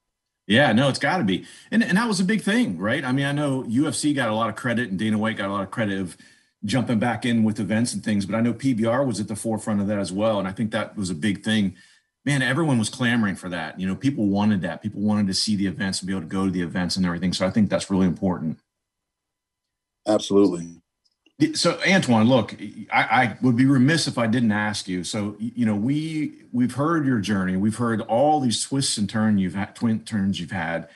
Yeah, 0.45 0.73
no, 0.73 0.89
it's 0.89 0.99
got 0.99 1.19
to 1.19 1.23
be, 1.23 1.45
and 1.71 1.81
and 1.81 1.97
that 1.97 2.07
was 2.07 2.19
a 2.19 2.25
big 2.25 2.41
thing, 2.41 2.77
right? 2.77 3.05
I 3.05 3.13
mean, 3.13 3.25
I 3.25 3.31
know 3.31 3.63
UFC 3.63 4.13
got 4.13 4.27
a 4.27 4.35
lot 4.35 4.49
of 4.49 4.55
credit, 4.55 4.89
and 4.89 4.99
Dana 4.99 5.17
White 5.17 5.37
got 5.37 5.47
a 5.47 5.53
lot 5.53 5.63
of 5.63 5.71
credit 5.71 5.99
of 5.99 6.17
jumping 6.65 6.99
back 6.99 7.25
in 7.25 7.43
with 7.43 7.61
events 7.61 7.93
and 7.93 8.03
things, 8.03 8.25
but 8.25 8.35
I 8.35 8.41
know 8.41 8.53
PBR 8.53 9.05
was 9.05 9.21
at 9.21 9.29
the 9.29 9.37
forefront 9.37 9.79
of 9.79 9.87
that 9.87 9.99
as 9.99 10.11
well, 10.11 10.39
and 10.39 10.47
I 10.47 10.51
think 10.51 10.71
that 10.71 10.97
was 10.97 11.09
a 11.09 11.15
big 11.15 11.43
thing. 11.43 11.75
Man, 12.25 12.41
everyone 12.41 12.77
was 12.77 12.89
clamoring 12.89 13.35
for 13.35 13.49
that. 13.49 13.79
You 13.79 13.87
know, 13.87 13.95
people 13.95 14.27
wanted 14.27 14.61
that. 14.61 14.81
People 14.81 15.01
wanted 15.01 15.27
to 15.27 15.33
see 15.33 15.55
the 15.55 15.67
events 15.67 15.99
and 15.99 16.07
be 16.07 16.13
able 16.13 16.21
to 16.21 16.27
go 16.27 16.45
to 16.45 16.51
the 16.51 16.61
events 16.61 16.97
and 16.97 17.05
everything. 17.05 17.33
So 17.33 17.45
I 17.45 17.49
think 17.49 17.69
that's 17.69 17.89
really 17.89 18.07
important. 18.07 18.59
Absolutely. 20.07 20.81
So 21.55 21.79
Antoine, 21.87 22.27
look, 22.27 22.55
I, 22.91 23.01
I, 23.01 23.37
would 23.41 23.55
be 23.55 23.65
remiss 23.65 24.07
if 24.07 24.17
I 24.17 24.27
didn't 24.27 24.51
ask 24.51 24.87
you. 24.87 25.03
So 25.03 25.35
you 25.39 25.65
know, 25.65 25.75
we 25.75 26.43
we've 26.51 26.75
heard 26.75 27.05
your 27.05 27.19
journey. 27.19 27.57
We've 27.57 27.75
heard 27.75 28.01
all 28.01 28.39
these 28.39 28.63
twists 28.63 28.97
and 28.97 29.09
turns 29.09 29.41
you've 29.41 29.55
had, 29.55 29.75
twin 29.75 30.01
turns 30.01 30.39
you've 30.39 30.51
had. 30.51 30.89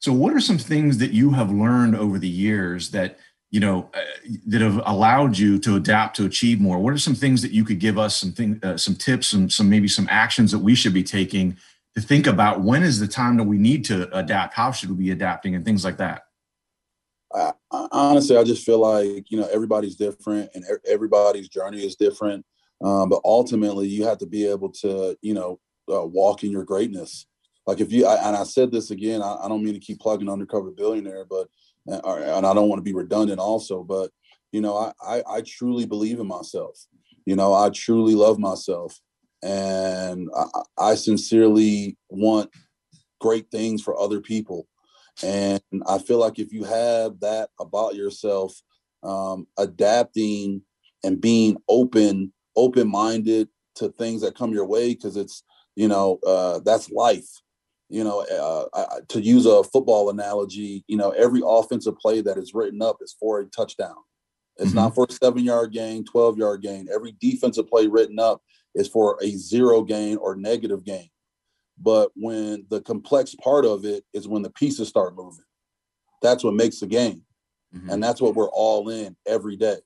So 0.00 0.12
what 0.12 0.32
are 0.34 0.40
some 0.40 0.58
things 0.58 0.98
that 0.98 1.12
you 1.12 1.30
have 1.32 1.50
learned 1.50 1.96
over 1.96 2.18
the 2.18 2.28
years 2.28 2.90
that 2.90 3.18
you 3.50 3.60
know 3.60 3.88
uh, 3.94 4.00
that 4.46 4.60
have 4.60 4.82
allowed 4.84 5.38
you 5.38 5.58
to 5.60 5.76
adapt 5.76 6.16
to 6.16 6.26
achieve 6.26 6.60
more? 6.60 6.78
What 6.78 6.92
are 6.92 6.98
some 6.98 7.14
things 7.14 7.40
that 7.42 7.52
you 7.52 7.64
could 7.64 7.78
give 7.78 7.96
us? 7.96 8.16
Some 8.16 8.32
thing, 8.32 8.60
uh, 8.64 8.76
some 8.76 8.96
tips, 8.96 9.32
and 9.32 9.52
some 9.52 9.70
maybe 9.70 9.88
some 9.88 10.08
actions 10.10 10.50
that 10.50 10.58
we 10.58 10.74
should 10.74 10.94
be 10.94 11.04
taking 11.04 11.56
to 11.94 12.00
think 12.02 12.26
about 12.26 12.60
when 12.60 12.82
is 12.82 12.98
the 12.98 13.08
time 13.08 13.36
that 13.36 13.44
we 13.44 13.56
need 13.56 13.84
to 13.86 14.14
adapt? 14.16 14.54
How 14.54 14.72
should 14.72 14.90
we 14.90 14.96
be 14.96 15.10
adapting, 15.12 15.54
and 15.54 15.64
things 15.64 15.84
like 15.84 15.96
that. 15.98 16.25
I, 17.36 17.52
honestly, 17.92 18.36
I 18.36 18.44
just 18.44 18.64
feel 18.64 18.80
like 18.80 19.30
you 19.30 19.38
know 19.38 19.48
everybody's 19.52 19.96
different 19.96 20.50
and 20.54 20.64
everybody's 20.88 21.48
journey 21.48 21.84
is 21.84 21.96
different. 21.96 22.44
Um, 22.82 23.08
but 23.08 23.20
ultimately, 23.24 23.88
you 23.88 24.04
have 24.04 24.18
to 24.18 24.26
be 24.26 24.46
able 24.46 24.70
to 24.80 25.16
you 25.22 25.34
know 25.34 25.60
uh, 25.92 26.04
walk 26.04 26.44
in 26.44 26.50
your 26.50 26.64
greatness. 26.64 27.26
Like 27.66 27.80
if 27.80 27.92
you 27.92 28.06
I, 28.06 28.28
and 28.28 28.36
I 28.36 28.44
said 28.44 28.70
this 28.70 28.90
again, 28.90 29.22
I, 29.22 29.36
I, 29.42 29.48
don't 29.48 29.64
mean 29.64 29.74
to 29.74 29.80
keep 29.80 30.00
plugging 30.00 30.28
undercover 30.28 30.70
billionaire, 30.70 31.24
but 31.24 31.48
and 31.86 32.46
I 32.46 32.54
don't 32.54 32.68
want 32.68 32.78
to 32.78 32.84
be 32.84 32.94
redundant 32.94 33.40
also, 33.40 33.82
but 33.82 34.10
you 34.52 34.60
know 34.60 34.76
I, 34.76 34.92
I 35.02 35.22
I 35.28 35.40
truly 35.42 35.86
believe 35.86 36.20
in 36.20 36.26
myself. 36.26 36.86
You 37.24 37.36
know 37.36 37.52
I 37.52 37.70
truly 37.70 38.14
love 38.14 38.38
myself, 38.38 38.98
and 39.42 40.28
I, 40.36 40.44
I 40.78 40.94
sincerely 40.94 41.96
want 42.08 42.50
great 43.20 43.50
things 43.50 43.82
for 43.82 43.98
other 43.98 44.20
people. 44.20 44.68
And 45.22 45.60
I 45.86 45.98
feel 45.98 46.18
like 46.18 46.38
if 46.38 46.52
you 46.52 46.64
have 46.64 47.20
that 47.20 47.50
about 47.58 47.94
yourself, 47.94 48.60
um, 49.02 49.46
adapting 49.58 50.62
and 51.04 51.20
being 51.20 51.56
open, 51.68 52.32
open 52.54 52.88
minded 52.88 53.48
to 53.76 53.88
things 53.90 54.22
that 54.22 54.36
come 54.36 54.52
your 54.52 54.66
way, 54.66 54.94
because 54.94 55.16
it's, 55.16 55.42
you 55.74 55.88
know, 55.88 56.18
uh, 56.26 56.60
that's 56.64 56.90
life. 56.90 57.28
You 57.88 58.02
know, 58.02 58.22
uh, 58.22 58.64
I, 58.74 59.00
to 59.08 59.20
use 59.20 59.46
a 59.46 59.62
football 59.62 60.10
analogy, 60.10 60.84
you 60.88 60.96
know, 60.96 61.10
every 61.10 61.40
offensive 61.44 61.96
play 61.98 62.20
that 62.20 62.36
is 62.36 62.52
written 62.52 62.82
up 62.82 62.96
is 63.00 63.14
for 63.18 63.40
a 63.40 63.46
touchdown. 63.46 63.94
It's 64.56 64.68
mm-hmm. 64.68 64.76
not 64.76 64.94
for 64.94 65.06
a 65.08 65.12
seven 65.12 65.44
yard 65.44 65.72
gain, 65.72 66.04
12 66.04 66.38
yard 66.38 66.62
gain. 66.62 66.88
Every 66.92 67.14
defensive 67.20 67.68
play 67.68 67.86
written 67.86 68.18
up 68.18 68.42
is 68.74 68.88
for 68.88 69.18
a 69.22 69.30
zero 69.30 69.82
gain 69.82 70.16
or 70.16 70.34
negative 70.34 70.84
gain. 70.84 71.08
But 71.80 72.10
when 72.14 72.66
the 72.70 72.80
complex 72.80 73.34
part 73.34 73.64
of 73.64 73.84
it 73.84 74.04
is 74.14 74.28
when 74.28 74.42
the 74.42 74.50
pieces 74.50 74.88
start 74.88 75.14
moving, 75.14 75.44
that's 76.22 76.42
what 76.42 76.54
makes 76.54 76.80
the 76.80 76.86
game. 76.86 77.22
Mm-hmm. 77.74 77.90
And 77.90 78.02
that's 78.02 78.20
what 78.20 78.34
we're 78.34 78.50
all 78.50 78.88
in 78.88 79.16
every 79.26 79.56
day. 79.56 79.76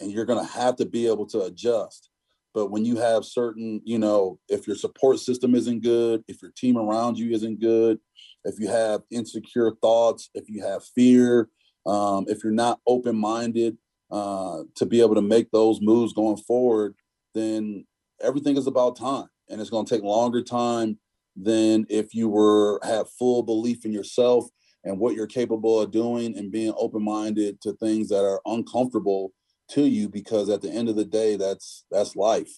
And 0.00 0.10
you're 0.10 0.24
going 0.24 0.44
to 0.44 0.52
have 0.52 0.76
to 0.76 0.86
be 0.86 1.06
able 1.06 1.26
to 1.26 1.42
adjust. 1.42 2.10
But 2.54 2.70
when 2.70 2.84
you 2.84 2.96
have 2.96 3.24
certain, 3.24 3.80
you 3.84 3.98
know, 3.98 4.38
if 4.48 4.66
your 4.66 4.76
support 4.76 5.20
system 5.20 5.54
isn't 5.54 5.82
good, 5.82 6.24
if 6.26 6.42
your 6.42 6.50
team 6.56 6.76
around 6.76 7.18
you 7.18 7.30
isn't 7.32 7.60
good, 7.60 7.98
if 8.44 8.58
you 8.58 8.68
have 8.68 9.02
insecure 9.10 9.72
thoughts, 9.80 10.30
if 10.34 10.48
you 10.48 10.62
have 10.62 10.82
fear, 10.84 11.48
um, 11.86 12.24
if 12.28 12.42
you're 12.42 12.52
not 12.52 12.80
open 12.86 13.16
minded 13.16 13.76
uh, 14.10 14.62
to 14.76 14.86
be 14.86 15.00
able 15.00 15.14
to 15.14 15.22
make 15.22 15.50
those 15.50 15.80
moves 15.80 16.12
going 16.12 16.36
forward, 16.36 16.94
then 17.34 17.86
everything 18.20 18.56
is 18.56 18.66
about 18.66 18.96
time. 18.96 19.28
And 19.48 19.60
it's 19.60 19.70
going 19.70 19.86
to 19.86 19.94
take 19.94 20.02
longer 20.02 20.42
time 20.42 20.98
than 21.40 21.86
if 21.88 22.14
you 22.14 22.28
were 22.28 22.80
have 22.82 23.08
full 23.18 23.42
belief 23.42 23.84
in 23.84 23.92
yourself 23.92 24.48
and 24.84 24.98
what 24.98 25.14
you're 25.14 25.26
capable 25.26 25.80
of 25.80 25.90
doing 25.90 26.36
and 26.36 26.50
being 26.50 26.72
open-minded 26.76 27.60
to 27.60 27.72
things 27.74 28.08
that 28.08 28.24
are 28.24 28.40
uncomfortable 28.46 29.32
to 29.68 29.82
you 29.82 30.08
because 30.08 30.48
at 30.48 30.62
the 30.62 30.70
end 30.70 30.88
of 30.88 30.96
the 30.96 31.04
day 31.04 31.36
that's 31.36 31.84
that's 31.90 32.16
life. 32.16 32.50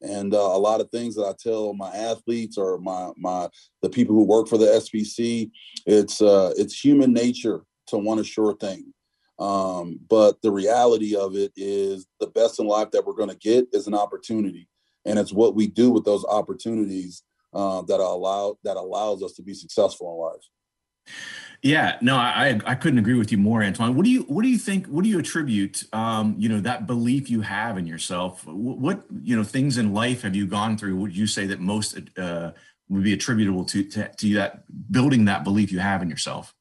And 0.00 0.34
uh, 0.34 0.38
a 0.38 0.58
lot 0.58 0.80
of 0.80 0.90
things 0.90 1.14
that 1.16 1.24
i 1.24 1.32
tell 1.38 1.74
my 1.74 1.90
athletes 1.94 2.58
or 2.58 2.78
my 2.78 3.10
my 3.16 3.48
the 3.82 3.88
people 3.88 4.14
who 4.14 4.24
work 4.24 4.48
for 4.48 4.58
the 4.58 4.66
spc 4.66 5.50
it's 5.86 6.20
uh 6.20 6.52
it's 6.56 6.78
human 6.78 7.12
nature 7.12 7.62
to 7.88 7.98
want 7.98 8.20
a 8.20 8.24
sure 8.24 8.56
thing. 8.56 8.92
Um 9.38 9.98
but 10.08 10.40
the 10.42 10.50
reality 10.50 11.16
of 11.16 11.36
it 11.36 11.52
is 11.56 12.06
the 12.20 12.28
best 12.28 12.60
in 12.60 12.66
life 12.66 12.90
that 12.92 13.04
we're 13.04 13.14
going 13.14 13.30
to 13.30 13.36
get 13.36 13.66
is 13.72 13.86
an 13.86 13.94
opportunity. 13.94 14.68
And 15.04 15.18
it's 15.18 15.32
what 15.32 15.54
we 15.54 15.66
do 15.66 15.90
with 15.90 16.04
those 16.04 16.24
opportunities 16.24 17.22
uh, 17.54 17.82
that 17.82 18.00
allow 18.00 18.58
that 18.64 18.76
allows 18.76 19.22
us 19.22 19.32
to 19.34 19.42
be 19.42 19.54
successful 19.54 20.12
in 20.12 20.32
life. 20.32 21.14
Yeah, 21.62 21.96
no, 22.02 22.16
I 22.16 22.60
I 22.66 22.74
couldn't 22.74 22.98
agree 22.98 23.14
with 23.14 23.32
you 23.32 23.38
more, 23.38 23.62
Antoine. 23.62 23.94
What 23.94 24.04
do 24.04 24.10
you 24.10 24.22
what 24.24 24.42
do 24.42 24.48
you 24.48 24.58
think? 24.58 24.86
What 24.86 25.02
do 25.02 25.08
you 25.08 25.18
attribute, 25.18 25.84
um, 25.94 26.34
you 26.36 26.48
know, 26.48 26.60
that 26.60 26.86
belief 26.86 27.30
you 27.30 27.40
have 27.40 27.78
in 27.78 27.86
yourself? 27.86 28.46
What 28.46 29.04
you 29.22 29.34
know 29.34 29.44
things 29.44 29.78
in 29.78 29.94
life 29.94 30.22
have 30.22 30.36
you 30.36 30.46
gone 30.46 30.76
through? 30.76 30.96
Would 30.96 31.16
you 31.16 31.26
say 31.26 31.46
that 31.46 31.60
most 31.60 31.98
uh, 32.18 32.52
would 32.88 33.02
be 33.02 33.14
attributable 33.14 33.64
to, 33.66 33.82
to 33.82 34.08
to 34.08 34.34
that 34.34 34.64
building 34.92 35.24
that 35.24 35.42
belief 35.42 35.72
you 35.72 35.78
have 35.78 36.02
in 36.02 36.10
yourself? 36.10 36.54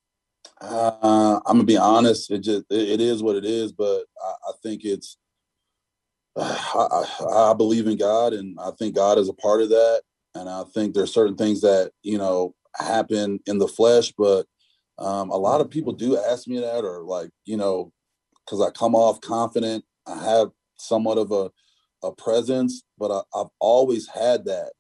Uh, 0.62 1.40
I'm 1.46 1.58
gonna 1.58 1.64
be 1.66 1.78
honest. 1.78 2.32
It 2.32 2.40
just 2.40 2.66
it 2.70 3.02
is 3.02 3.22
what 3.22 3.36
it 3.36 3.44
is, 3.44 3.74
but 3.74 4.06
I, 4.24 4.32
I 4.50 4.52
think 4.62 4.86
it's. 4.86 5.18
I, 6.38 7.50
I 7.52 7.54
believe 7.54 7.88
in 7.88 7.98
God, 7.98 8.34
and 8.34 8.58
I 8.60 8.72
think 8.80 8.96
God 8.96 9.18
is 9.18 9.28
a 9.28 9.34
part 9.34 9.62
of 9.62 9.70
that 9.70 10.02
and 10.36 10.50
I 10.50 10.64
think 10.74 10.94
there's 10.94 11.14
certain 11.14 11.36
things 11.36 11.62
that 11.62 11.92
you 12.02 12.18
know 12.18 12.56
happen 12.76 13.40
in 13.46 13.58
the 13.58 13.68
flesh, 13.68 14.14
but 14.18 14.46
um, 14.98 15.30
a 15.30 15.38
lot 15.38 15.62
of 15.62 15.70
people 15.70 15.94
do 15.94 16.18
ask 16.18 16.48
me 16.48 16.60
that, 16.60 16.84
or 16.84 17.04
like 17.04 17.30
you 17.46 17.58
know, 17.58 17.92
because 18.46 18.62
I 18.62 18.72
come 18.72 18.96
off 18.96 19.22
confident, 19.22 19.84
I 20.08 20.24
have 20.24 20.50
somewhat 20.78 21.18
of 21.18 21.32
a 21.32 21.52
a 22.06 22.12
presence, 22.12 22.84
but 22.98 23.12
I, 23.12 23.22
have 23.38 23.48
always 23.60 24.08
had 24.08 24.46
that, 24.46 24.74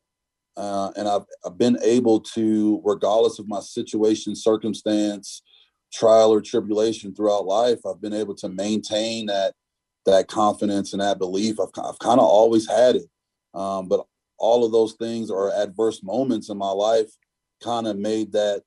uh, 0.57 0.91
and 0.95 1.07
I've 1.07 1.25
I've 1.45 1.57
been 1.57 1.77
able 1.83 2.19
to, 2.19 2.81
regardless 2.83 3.39
of 3.39 3.47
my 3.47 3.59
situation, 3.59 4.35
circumstance, 4.35 5.41
trial 5.91 6.31
or 6.31 6.41
tribulation 6.41 7.13
throughout 7.13 7.45
life, 7.45 7.79
I've 7.85 8.01
been 8.01 8.13
able 8.13 8.35
to 8.35 8.49
maintain 8.49 9.27
that 9.27 9.53
that 10.05 10.27
confidence 10.27 10.93
and 10.93 11.01
that 11.01 11.19
belief. 11.19 11.59
I've 11.59 11.69
I've 11.83 11.99
kind 11.99 12.19
of 12.19 12.25
always 12.25 12.67
had 12.67 12.95
it, 12.95 13.09
um, 13.53 13.87
but 13.87 14.05
all 14.43 14.65
of 14.65 14.73
those 14.73 14.93
things 14.93 15.31
or 15.31 15.53
adverse 15.55 16.03
moments 16.03 16.49
in 16.49 16.57
my 16.57 16.69
life 16.69 17.09
kind 17.63 17.87
of 17.87 17.97
made 17.97 18.33
that 18.33 18.61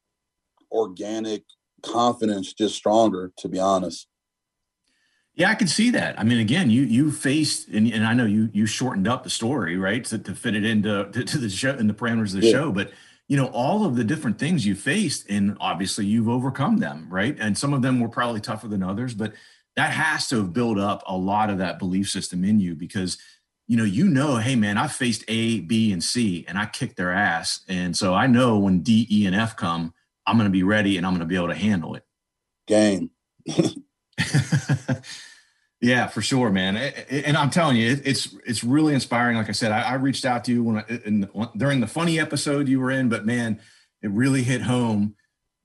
organic 0.72 1.42
confidence 1.82 2.54
just 2.54 2.74
stronger 2.74 3.30
to 3.36 3.48
be 3.48 3.60
honest. 3.60 4.08
Yeah 5.34 5.50
i 5.50 5.54
can 5.54 5.68
see 5.68 5.90
that. 5.90 6.18
I 6.18 6.24
mean 6.24 6.38
again 6.38 6.70
you 6.70 6.82
you 6.82 7.12
faced 7.12 7.68
and, 7.68 7.92
and 7.92 8.06
i 8.06 8.14
know 8.14 8.24
you 8.24 8.48
you 8.54 8.64
shortened 8.64 9.06
up 9.06 9.22
the 9.22 9.30
story 9.30 9.76
right 9.76 10.02
to, 10.06 10.18
to 10.18 10.34
fit 10.34 10.56
it 10.56 10.64
into 10.64 11.10
to, 11.12 11.24
to 11.24 11.38
the 11.38 11.50
show 11.50 11.74
in 11.74 11.86
the 11.86 11.94
parameters 11.94 12.34
of 12.34 12.40
the 12.40 12.46
yeah. 12.46 12.52
show 12.52 12.72
but 12.72 12.90
you 13.28 13.36
know 13.36 13.46
all 13.48 13.84
of 13.84 13.96
the 13.96 14.04
different 14.04 14.38
things 14.38 14.64
you 14.64 14.74
faced 14.74 15.28
and 15.28 15.56
obviously 15.60 16.06
you've 16.06 16.28
overcome 16.28 16.78
them 16.78 17.06
right? 17.10 17.36
And 17.38 17.56
some 17.56 17.74
of 17.74 17.82
them 17.82 18.00
were 18.00 18.08
probably 18.08 18.40
tougher 18.40 18.68
than 18.68 18.82
others 18.82 19.12
but 19.14 19.34
that 19.76 19.90
has 19.90 20.26
to 20.28 20.36
have 20.36 20.54
built 20.54 20.78
up 20.78 21.02
a 21.06 21.16
lot 21.16 21.50
of 21.50 21.58
that 21.58 21.78
belief 21.78 22.08
system 22.08 22.44
in 22.44 22.58
you 22.58 22.74
because 22.74 23.18
you 23.68 23.76
know, 23.76 23.84
you 23.84 24.08
know, 24.08 24.36
hey 24.36 24.56
man, 24.56 24.78
I 24.78 24.86
faced 24.86 25.24
A, 25.28 25.60
B, 25.60 25.92
and 25.92 26.02
C, 26.02 26.44
and 26.48 26.56
I 26.58 26.66
kicked 26.66 26.96
their 26.96 27.12
ass, 27.12 27.60
and 27.68 27.96
so 27.96 28.14
I 28.14 28.26
know 28.26 28.58
when 28.58 28.80
D, 28.80 29.06
E, 29.10 29.26
and 29.26 29.34
F 29.34 29.56
come, 29.56 29.92
I'm 30.26 30.36
going 30.36 30.46
to 30.46 30.52
be 30.52 30.62
ready 30.62 30.96
and 30.96 31.06
I'm 31.06 31.12
going 31.12 31.20
to 31.20 31.26
be 31.26 31.36
able 31.36 31.48
to 31.48 31.54
handle 31.54 31.94
it. 31.94 32.04
Game. 32.66 33.10
yeah, 35.80 36.08
for 36.08 36.20
sure, 36.20 36.50
man. 36.50 36.76
And 36.76 37.36
I'm 37.36 37.50
telling 37.50 37.76
you, 37.76 38.00
it's 38.04 38.34
it's 38.44 38.64
really 38.64 38.92
inspiring. 38.92 39.36
Like 39.36 39.48
I 39.48 39.52
said, 39.52 39.70
I, 39.70 39.94
reached 39.94 40.24
out 40.24 40.44
to 40.44 40.52
you 40.52 40.64
when 40.64 40.78
I, 40.78 40.84
in, 41.04 41.28
during 41.56 41.80
the 41.80 41.86
funny 41.86 42.18
episode 42.18 42.68
you 42.68 42.80
were 42.80 42.90
in, 42.90 43.08
but 43.08 43.24
man, 43.24 43.60
it 44.02 44.10
really 44.10 44.42
hit 44.42 44.62
home 44.62 45.14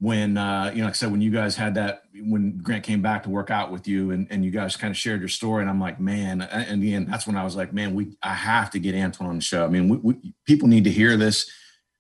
when 0.02 0.36
uh, 0.36 0.72
you 0.74 0.80
know, 0.80 0.86
like 0.86 0.94
I 0.94 0.98
said, 0.98 1.12
when 1.12 1.22
you 1.22 1.30
guys 1.30 1.56
had 1.56 1.76
that, 1.76 2.02
when 2.16 2.58
Grant 2.58 2.84
came 2.84 3.04
back 3.04 3.22
to 3.24 3.30
work 3.30 3.52
out 3.52 3.72
with 3.72 3.88
you, 3.88 4.10
and, 4.10 4.26
and 4.32 4.44
you 4.44 4.50
guys 4.50 4.76
kind 4.76 4.90
of 4.90 4.98
shared 4.98 5.20
your 5.20 5.30
story, 5.30 5.62
and 5.62 5.70
I'm 5.70 5.80
like, 5.80 6.00
man, 6.00 6.42
and 6.42 6.82
again, 6.82 7.06
that's 7.06 7.28
when 7.28 7.38
I 7.38 7.44
was 7.44 7.56
like, 7.56 7.72
man, 7.72 7.94
we, 7.94 8.18
I 8.24 8.34
have 8.34 8.72
to 8.72 8.80
get 8.80 8.96
Antoine 8.96 9.30
on 9.30 9.36
the 9.36 9.44
show. 9.44 9.64
I 9.64 9.68
mean, 9.68 9.90
we, 9.90 9.98
we, 9.98 10.34
people 10.48 10.68
need 10.68 10.86
to 10.86 10.90
hear 10.90 11.18
this. 11.18 11.52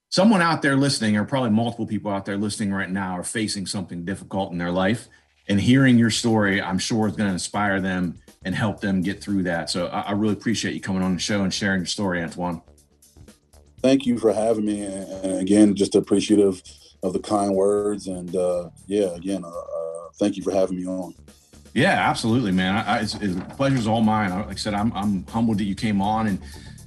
Someone 0.09 0.41
out 0.41 0.63
there 0.63 0.75
listening, 0.75 1.15
or 1.15 1.25
probably 1.25 1.51
multiple 1.51 1.85
people 1.85 2.09
out 2.09 2.25
there 2.25 2.37
listening 2.37 2.73
right 2.73 2.89
now, 2.89 3.19
are 3.19 3.23
facing 3.23 3.67
something 3.67 4.03
difficult 4.03 4.51
in 4.51 4.57
their 4.57 4.71
life, 4.71 5.07
and 5.47 5.61
hearing 5.61 5.99
your 5.99 6.09
story, 6.09 6.59
I'm 6.59 6.79
sure 6.79 7.07
is 7.07 7.15
going 7.15 7.29
to 7.29 7.33
inspire 7.33 7.79
them 7.79 8.19
and 8.43 8.55
help 8.55 8.81
them 8.81 9.03
get 9.03 9.21
through 9.21 9.43
that. 9.43 9.69
So 9.69 9.85
I, 9.85 10.01
I 10.01 10.11
really 10.13 10.33
appreciate 10.33 10.73
you 10.73 10.81
coming 10.81 11.03
on 11.03 11.13
the 11.13 11.19
show 11.19 11.43
and 11.43 11.53
sharing 11.53 11.81
your 11.81 11.85
story, 11.85 12.23
Antoine. 12.23 12.63
Thank 13.83 14.07
you 14.07 14.17
for 14.17 14.33
having 14.33 14.65
me, 14.65 14.81
and 14.81 15.39
again, 15.39 15.75
just 15.75 15.93
appreciative 15.93 16.63
of 17.03 17.13
the 17.13 17.19
kind 17.19 17.53
words. 17.53 18.07
And 18.07 18.35
uh, 18.35 18.69
yeah, 18.87 19.15
again, 19.15 19.43
uh, 19.43 19.49
uh, 19.49 20.09
thank 20.15 20.37
you 20.37 20.43
for 20.43 20.51
having 20.51 20.77
me 20.77 20.85
on. 20.85 21.13
Yeah, 21.73 22.09
absolutely, 22.09 22.51
man. 22.51 22.75
I, 22.75 22.97
I, 22.97 22.99
it's, 22.99 23.15
it's, 23.15 23.39
pleasure's 23.55 23.87
all 23.87 24.01
mine. 24.01 24.29
Like 24.31 24.49
I 24.49 24.55
said, 24.55 24.73
I'm, 24.73 24.91
I'm 24.93 25.25
humbled 25.27 25.57
that 25.59 25.63
you 25.63 25.75
came 25.75 26.01
on 26.01 26.27
and 26.27 26.39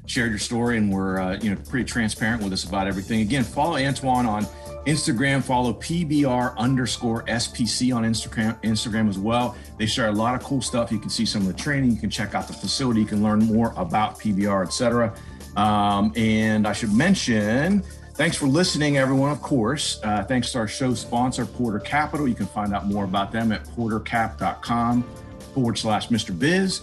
shared 0.07 0.31
your 0.31 0.38
story, 0.38 0.77
and 0.77 0.92
were 0.92 1.18
uh, 1.20 1.38
you 1.40 1.50
know 1.50 1.61
pretty 1.68 1.85
transparent 1.85 2.42
with 2.42 2.53
us 2.53 2.64
about 2.64 2.87
everything. 2.87 3.20
Again, 3.20 3.44
follow 3.44 3.77
Antoine 3.77 4.27
on 4.27 4.44
Instagram. 4.87 5.42
Follow 5.42 5.72
PBR 5.72 6.55
underscore 6.59 7.22
SPC 7.24 7.94
on 7.94 8.05
Instagram 8.05 8.61
Instagram 8.62 9.09
as 9.09 9.18
well. 9.18 9.57
They 9.79 9.87
share 9.87 10.09
a 10.09 10.12
lot 10.12 10.35
of 10.35 10.42
cool 10.42 10.61
stuff. 10.61 10.92
You 10.92 10.98
can 10.98 11.11
see 11.11 11.24
some 11.24 11.42
of 11.42 11.48
the 11.48 11.55
training. 11.55 11.90
You 11.90 11.98
can 11.98 12.11
check 12.11 12.35
out 12.35 12.46
the 12.46 12.53
facility. 12.53 13.00
You 13.00 13.07
can 13.07 13.22
learn 13.22 13.40
more 13.40 13.72
about 13.77 14.20
PBR, 14.20 14.66
etc. 14.66 15.14
Um, 15.57 16.12
and 16.16 16.66
I 16.66 16.72
should 16.72 16.92
mention 16.92 17.83
Thanks 18.14 18.37
for 18.37 18.46
listening, 18.46 18.96
everyone, 18.96 19.33
of 19.33 19.42
course. 19.42 19.98
Uh, 20.05 20.22
thanks 20.22 20.53
to 20.53 20.59
our 20.59 20.68
show 20.68 20.94
sponsor, 20.94 21.44
Porter 21.44 21.81
Capital. 21.81 22.29
You 22.29 22.37
can 22.37 22.46
find 22.46 22.72
out 22.72 22.87
more 22.87 23.05
about 23.05 23.33
them 23.33 23.50
at 23.50 23.64
portercap.com 23.64 25.03
forward 25.53 25.77
slash 25.77 26.09
Mr. 26.09 26.37
Biz. 26.37 26.83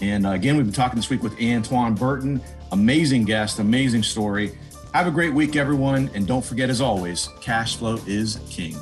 And 0.00 0.26
uh, 0.26 0.30
again, 0.30 0.56
we've 0.56 0.64
been 0.64 0.72
talking 0.72 0.94
this 0.94 1.10
week 1.10 1.24
with 1.24 1.40
Antoine 1.42 1.96
Burton. 1.96 2.40
Amazing 2.70 3.24
guest, 3.24 3.58
amazing 3.58 4.04
story. 4.04 4.56
Have 4.94 5.08
a 5.08 5.10
great 5.10 5.34
week, 5.34 5.56
everyone. 5.56 6.08
And 6.14 6.24
don't 6.24 6.44
forget, 6.44 6.70
as 6.70 6.80
always, 6.80 7.28
cash 7.40 7.76
flow 7.76 7.98
is 8.06 8.38
king. 8.48 8.76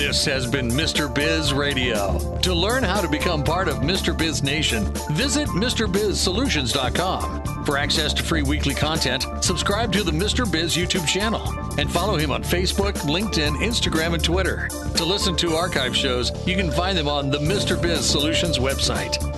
This 0.00 0.24
has 0.24 0.46
been 0.46 0.70
Mr. 0.70 1.14
Biz 1.14 1.52
Radio. 1.52 2.38
To 2.38 2.54
learn 2.54 2.82
how 2.82 3.02
to 3.02 3.08
become 3.08 3.44
part 3.44 3.68
of 3.68 3.80
Mr. 3.80 4.16
Biz 4.16 4.42
Nation, 4.42 4.90
visit 5.10 5.46
MrBizSolutions.com. 5.48 7.64
For 7.66 7.76
access 7.76 8.14
to 8.14 8.22
free 8.22 8.42
weekly 8.42 8.74
content, 8.74 9.26
subscribe 9.42 9.92
to 9.92 10.02
the 10.02 10.10
Mr. 10.10 10.50
Biz 10.50 10.74
YouTube 10.74 11.06
channel 11.06 11.46
and 11.78 11.92
follow 11.92 12.16
him 12.16 12.30
on 12.30 12.42
Facebook, 12.42 12.94
LinkedIn, 13.00 13.58
Instagram, 13.58 14.14
and 14.14 14.24
Twitter. 14.24 14.68
To 14.96 15.04
listen 15.04 15.36
to 15.36 15.54
archive 15.54 15.94
shows, 15.94 16.32
you 16.46 16.56
can 16.56 16.70
find 16.70 16.96
them 16.96 17.06
on 17.06 17.30
the 17.30 17.38
Mr. 17.38 17.78
Biz 17.80 18.08
Solutions 18.08 18.58
website. 18.58 19.29